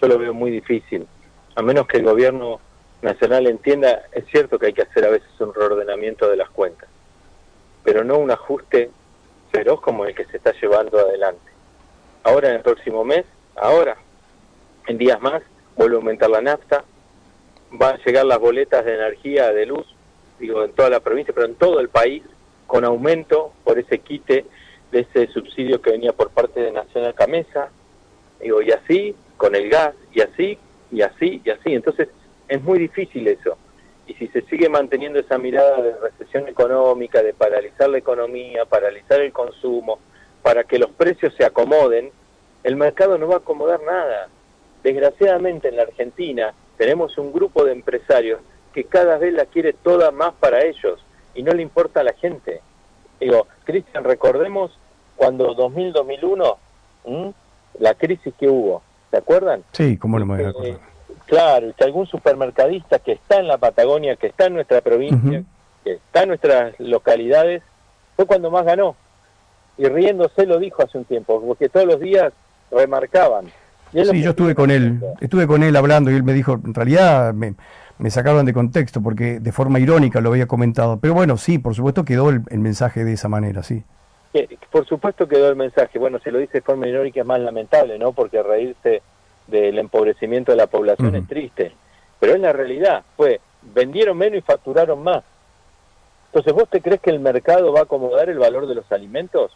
yo 0.00 0.08
lo 0.08 0.18
veo 0.18 0.32
muy 0.32 0.50
difícil. 0.50 1.06
A 1.54 1.62
menos 1.62 1.86
que 1.86 1.98
el 1.98 2.04
gobierno 2.04 2.60
nacional 3.02 3.46
entienda, 3.46 4.02
es 4.12 4.24
cierto 4.26 4.58
que 4.58 4.66
hay 4.66 4.72
que 4.72 4.82
hacer 4.82 5.04
a 5.04 5.10
veces 5.10 5.28
un 5.40 5.52
reordenamiento 5.52 6.28
de 6.30 6.36
las 6.36 6.48
cuentas, 6.50 6.88
pero 7.84 8.04
no 8.04 8.16
un 8.18 8.30
ajuste 8.30 8.90
feroz 9.50 9.80
como 9.80 10.06
el 10.06 10.14
que 10.14 10.24
se 10.26 10.38
está 10.38 10.52
llevando 10.60 10.98
adelante. 10.98 11.50
Ahora 12.24 12.48
en 12.48 12.56
el 12.56 12.62
próximo 12.62 13.04
mes, 13.04 13.24
ahora, 13.56 13.96
en 14.86 14.96
días 14.96 15.20
más, 15.20 15.42
vuelve 15.76 15.96
a 15.96 15.98
aumentar 15.98 16.30
la 16.30 16.40
nafta, 16.40 16.84
van 17.70 17.96
a 17.96 18.04
llegar 18.04 18.24
las 18.24 18.38
boletas 18.38 18.84
de 18.84 18.94
energía, 18.94 19.52
de 19.52 19.66
luz, 19.66 19.86
digo, 20.38 20.64
en 20.64 20.72
toda 20.72 20.88
la 20.88 21.00
provincia, 21.00 21.34
pero 21.34 21.46
en 21.46 21.54
todo 21.56 21.80
el 21.80 21.88
país, 21.88 22.22
con 22.72 22.86
aumento 22.86 23.52
por 23.64 23.78
ese 23.78 23.98
quite 23.98 24.46
de 24.90 25.00
ese 25.00 25.26
subsidio 25.26 25.82
que 25.82 25.90
venía 25.90 26.14
por 26.14 26.30
parte 26.30 26.58
de 26.58 26.72
Nacional 26.72 27.12
Camesa, 27.12 27.68
digo, 28.40 28.62
y 28.62 28.70
así, 28.70 29.14
con 29.36 29.54
el 29.54 29.68
gas, 29.68 29.94
y 30.10 30.22
así, 30.22 30.58
y 30.90 31.02
así, 31.02 31.42
y 31.44 31.50
así. 31.50 31.74
Entonces, 31.74 32.08
es 32.48 32.62
muy 32.62 32.78
difícil 32.78 33.28
eso. 33.28 33.58
Y 34.06 34.14
si 34.14 34.26
se 34.28 34.40
sigue 34.46 34.70
manteniendo 34.70 35.18
esa 35.18 35.36
mirada 35.36 35.82
de 35.82 35.94
recesión 35.98 36.48
económica, 36.48 37.22
de 37.22 37.34
paralizar 37.34 37.90
la 37.90 37.98
economía, 37.98 38.64
paralizar 38.64 39.20
el 39.20 39.34
consumo, 39.34 39.98
para 40.42 40.64
que 40.64 40.78
los 40.78 40.92
precios 40.92 41.34
se 41.36 41.44
acomoden, 41.44 42.10
el 42.64 42.76
mercado 42.76 43.18
no 43.18 43.28
va 43.28 43.34
a 43.34 43.38
acomodar 43.40 43.82
nada. 43.82 44.28
Desgraciadamente 44.82 45.68
en 45.68 45.76
la 45.76 45.82
Argentina 45.82 46.54
tenemos 46.78 47.18
un 47.18 47.34
grupo 47.34 47.66
de 47.66 47.72
empresarios 47.72 48.40
que 48.72 48.84
cada 48.84 49.18
vez 49.18 49.34
la 49.34 49.44
quiere 49.44 49.74
toda 49.74 50.10
más 50.10 50.32
para 50.40 50.64
ellos 50.64 51.04
y 51.34 51.42
no 51.42 51.52
le 51.52 51.62
importa 51.62 52.00
a 52.00 52.04
la 52.04 52.12
gente. 52.14 52.60
Digo, 53.20 53.46
Cristian, 53.64 54.04
recordemos 54.04 54.76
cuando 55.16 55.54
2000-2001, 55.54 57.34
la 57.78 57.94
crisis 57.94 58.34
que 58.38 58.48
hubo, 58.48 58.82
¿se 59.10 59.16
acuerdan? 59.18 59.62
Sí, 59.72 59.96
¿cómo 59.96 60.18
no 60.18 60.26
me 60.26 60.36
voy 60.36 60.44
a 60.44 60.48
acordar? 60.48 60.92
claro, 61.26 61.72
que 61.76 61.84
algún 61.84 62.06
supermercadista 62.06 62.98
que 62.98 63.12
está 63.12 63.38
en 63.38 63.48
la 63.48 63.56
Patagonia, 63.58 64.16
que 64.16 64.26
está 64.26 64.46
en 64.46 64.54
nuestra 64.54 64.80
provincia, 64.80 65.44
que 65.84 65.92
está 65.94 66.22
en 66.22 66.28
nuestras 66.28 66.78
localidades, 66.78 67.62
fue 68.16 68.26
cuando 68.26 68.50
más 68.50 68.64
ganó. 68.64 68.96
Y 69.78 69.86
riéndose 69.86 70.44
lo 70.46 70.58
dijo 70.58 70.82
hace 70.82 70.98
un 70.98 71.04
tiempo, 71.04 71.40
porque 71.40 71.68
todos 71.68 71.86
los 71.86 72.00
días 72.00 72.32
remarcaban. 72.70 73.46
Sí, 73.92 74.22
yo 74.22 74.30
estuve 74.30 74.54
con 74.54 74.70
él, 74.70 75.00
estuve 75.20 75.46
con 75.46 75.62
él 75.62 75.76
hablando 75.76 76.10
y 76.10 76.14
él 76.14 76.22
me 76.22 76.32
dijo, 76.32 76.54
en 76.64 76.72
realidad 76.72 77.34
me, 77.34 77.54
me 77.98 78.10
sacaron 78.10 78.44
de 78.46 78.52
contexto 78.52 79.02
porque 79.02 79.38
de 79.38 79.52
forma 79.52 79.78
irónica 79.78 80.20
lo 80.20 80.30
había 80.30 80.46
comentado. 80.46 80.98
Pero 80.98 81.14
bueno, 81.14 81.36
sí, 81.36 81.58
por 81.58 81.74
supuesto 81.74 82.04
quedó 82.04 82.30
el, 82.30 82.42
mensaje 82.58 83.04
de 83.04 83.12
esa 83.12 83.28
manera, 83.28 83.62
sí. 83.62 83.84
Por 84.70 84.86
supuesto 84.86 85.28
quedó 85.28 85.50
el 85.50 85.56
mensaje. 85.56 85.98
Bueno, 85.98 86.18
si 86.18 86.30
lo 86.30 86.38
dice 86.38 86.54
de 86.54 86.62
forma 86.62 86.88
irónica 86.88 87.20
es 87.20 87.26
más 87.26 87.40
lamentable, 87.40 87.98
¿no? 87.98 88.12
Porque 88.12 88.42
reírse 88.42 89.02
del 89.46 89.78
empobrecimiento 89.78 90.52
de 90.52 90.56
la 90.56 90.66
población 90.66 91.14
es 91.14 91.28
triste. 91.28 91.72
Pero 92.18 92.34
en 92.34 92.42
la 92.42 92.52
realidad 92.52 93.04
fue, 93.16 93.40
vendieron 93.74 94.16
menos 94.16 94.38
y 94.38 94.42
facturaron 94.42 95.02
más. 95.02 95.22
Entonces, 96.26 96.54
¿vos 96.54 96.68
te 96.70 96.80
crees 96.80 97.00
que 97.00 97.10
el 97.10 97.20
mercado 97.20 97.72
va 97.72 97.80
a 97.80 97.82
acomodar 97.84 98.30
el 98.30 98.38
valor 98.38 98.66
de 98.66 98.74
los 98.74 98.90
alimentos? 98.90 99.52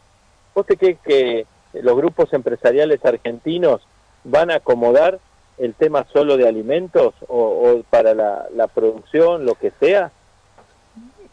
¿Vos 0.55 0.67
te 0.67 0.77
crees 0.77 0.99
que 1.01 1.47
los 1.73 1.97
grupos 1.97 2.33
empresariales 2.33 3.05
argentinos 3.05 3.81
van 4.27 4.51
a 4.51 4.57
acomodar 4.57 5.19
el 5.59 5.75
tema 5.75 6.07
solo 6.13 6.37
de 6.37 6.47
alimentos 6.47 7.15
o, 7.29 7.81
para 7.89 8.15
la, 8.15 8.47
la, 8.55 8.67
producción, 8.67 9.47
lo 9.47 9.55
que 9.55 9.73
sea, 9.81 10.11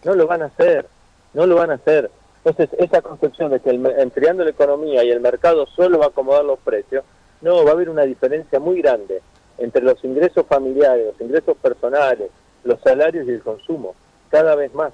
no 0.04 0.16
lo 0.16 0.28
van 0.28 0.44
a 0.44 0.46
hacer, 0.46 0.88
no 1.34 1.46
lo 1.46 1.56
van 1.56 1.72
a 1.72 1.76
hacer. 1.76 2.10
Entonces, 2.44 2.70
esa 2.80 3.02
concepción 3.02 3.52
de 3.52 3.60
que 3.60 3.70
el, 3.70 3.86
enfriando 4.00 4.44
la 4.44 4.52
economía 4.52 5.04
y 5.04 5.10
el 5.10 5.20
mercado 5.20 5.66
solo 5.68 6.00
va 6.00 6.06
a 6.06 6.10
acomodar 6.10 6.46
los 6.46 6.60
precios, 6.60 7.04
no, 7.42 7.64
va 7.64 7.72
a 7.72 7.74
haber 7.74 7.90
una 7.90 8.04
diferencia 8.04 8.60
muy 8.60 8.82
grande 8.82 9.22
entre 9.58 9.82
los 9.82 10.02
ingresos 10.04 10.46
familiares, 10.48 11.06
los 11.06 11.22
ingresos 11.22 11.58
personales, 11.58 12.30
los 12.64 12.80
salarios 12.82 13.28
y 13.28 13.32
el 13.32 13.42
consumo. 13.42 13.96
cada 14.30 14.56
vez 14.56 14.74
más, 14.74 14.94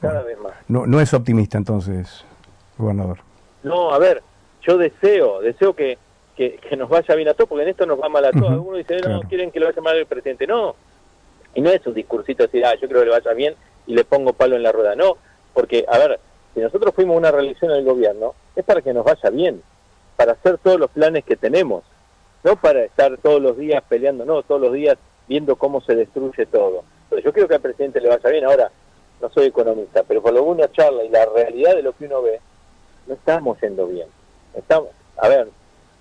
cada 0.00 0.22
vez 0.22 0.38
más. 0.38 0.52
No, 0.68 0.86
no 0.86 1.00
es 1.00 1.12
optimista 1.12 1.58
entonces, 1.58 2.24
gobernador. 2.78 3.18
No, 3.62 3.92
a 3.92 3.98
ver, 3.98 4.22
yo 4.62 4.78
deseo, 4.78 5.40
deseo 5.40 5.74
que, 5.74 5.98
que, 6.38 6.76
nos 6.76 6.88
vaya 6.88 7.14
bien 7.16 7.28
a 7.28 7.34
todos, 7.34 7.48
porque 7.48 7.64
en 7.64 7.70
esto 7.70 7.84
nos 7.84 8.00
va 8.00 8.08
mal 8.08 8.24
a 8.24 8.30
todos. 8.30 8.52
Algunos 8.52 8.78
dicen, 8.78 9.00
no, 9.10 9.20
quieren 9.22 9.50
que 9.50 9.58
le 9.58 9.66
vaya 9.66 9.82
mal 9.82 9.98
al 9.98 10.06
presidente. 10.06 10.46
No, 10.46 10.76
y 11.54 11.60
no 11.60 11.70
es 11.70 11.84
un 11.84 11.94
discursito 11.94 12.44
decir, 12.44 12.64
ah, 12.64 12.74
yo 12.80 12.88
creo 12.88 13.00
que 13.00 13.06
le 13.06 13.12
vaya 13.12 13.32
bien 13.32 13.56
y 13.88 13.94
le 13.94 14.04
pongo 14.04 14.32
palo 14.32 14.54
en 14.54 14.62
la 14.62 14.70
rueda. 14.70 14.94
No, 14.94 15.16
porque, 15.52 15.84
a 15.88 15.98
ver, 15.98 16.20
si 16.54 16.60
nosotros 16.60 16.94
fuimos 16.94 17.16
una 17.16 17.32
reelección 17.32 17.72
del 17.72 17.84
gobierno, 17.84 18.34
es 18.54 18.64
para 18.64 18.82
que 18.82 18.94
nos 18.94 19.04
vaya 19.04 19.30
bien, 19.30 19.62
para 20.16 20.32
hacer 20.32 20.58
todos 20.58 20.78
los 20.78 20.90
planes 20.90 21.24
que 21.24 21.34
tenemos, 21.34 21.82
no 22.44 22.54
para 22.54 22.84
estar 22.84 23.18
todos 23.18 23.42
los 23.42 23.56
días 23.56 23.82
peleando, 23.88 24.24
no, 24.24 24.42
todos 24.44 24.60
los 24.60 24.72
días 24.72 24.96
viendo 25.26 25.56
cómo 25.56 25.80
se 25.80 25.96
destruye 25.96 26.46
todo. 26.46 26.84
Pero 27.10 27.20
yo 27.20 27.32
creo 27.32 27.48
que 27.48 27.56
al 27.56 27.60
presidente 27.60 28.00
le 28.00 28.10
vaya 28.10 28.30
bien. 28.30 28.44
Ahora, 28.44 28.70
no 29.20 29.28
soy 29.30 29.46
economista, 29.46 30.04
pero 30.06 30.22
por 30.22 30.32
lo 30.32 30.44
que 30.44 30.50
uno 30.50 30.66
charla 30.68 31.02
y 31.02 31.08
la 31.08 31.26
realidad 31.26 31.74
de 31.74 31.82
lo 31.82 31.92
que 31.94 32.04
uno 32.04 32.22
ve, 32.22 32.40
no 33.08 33.14
estamos 33.14 33.60
yendo 33.60 33.88
bien. 33.88 34.06
Estamos, 34.54 34.90
a 35.16 35.28
ver, 35.28 35.48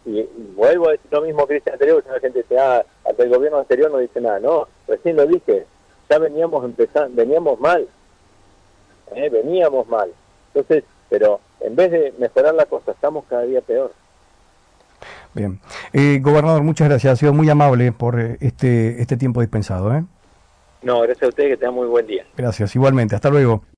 y, 0.07 0.27
vuelvo 0.55 0.87
a 0.87 0.91
decir 0.91 1.11
lo 1.11 1.21
mismo 1.21 1.45
que 1.45 1.55
dice 1.55 1.71
anterior, 1.71 2.01
que 2.01 2.11
la 2.11 2.19
gente 2.19 2.39
dice, 2.39 2.57
ah, 2.57 2.83
hasta 3.05 3.23
el 3.23 3.29
gobierno 3.29 3.59
anterior 3.59 3.91
no 3.91 3.97
dice 3.97 4.21
nada. 4.21 4.39
No, 4.39 4.67
recién 4.87 5.17
lo 5.17 5.25
dije, 5.25 5.65
ya 6.09 6.17
veníamos 6.17 6.63
empezando, 6.63 7.15
veníamos 7.15 7.59
mal, 7.59 7.87
¿eh? 9.13 9.29
veníamos 9.29 9.87
mal. 9.87 10.09
Entonces, 10.53 10.85
pero 11.09 11.41
en 11.59 11.75
vez 11.75 11.91
de 11.91 12.13
mejorar 12.17 12.55
la 12.55 12.65
cosa, 12.65 12.91
estamos 12.91 13.25
cada 13.29 13.43
día 13.43 13.61
peor. 13.61 13.91
Bien. 15.33 15.59
Eh, 15.93 16.19
gobernador, 16.21 16.63
muchas 16.63 16.87
gracias. 16.87 17.13
Ha 17.13 17.15
sido 17.17 17.33
muy 17.33 17.49
amable 17.49 17.91
por 17.91 18.19
eh, 18.19 18.37
este, 18.39 19.01
este 19.01 19.17
tiempo 19.17 19.41
dispensado. 19.41 19.93
¿eh? 19.93 20.03
No, 20.81 21.01
gracias 21.01 21.23
a 21.23 21.29
usted, 21.29 21.49
que 21.49 21.57
tenga 21.57 21.71
muy 21.71 21.87
buen 21.87 22.07
día. 22.07 22.25
Gracias, 22.35 22.75
igualmente. 22.75 23.13
Hasta 23.15 23.29
luego. 23.29 23.61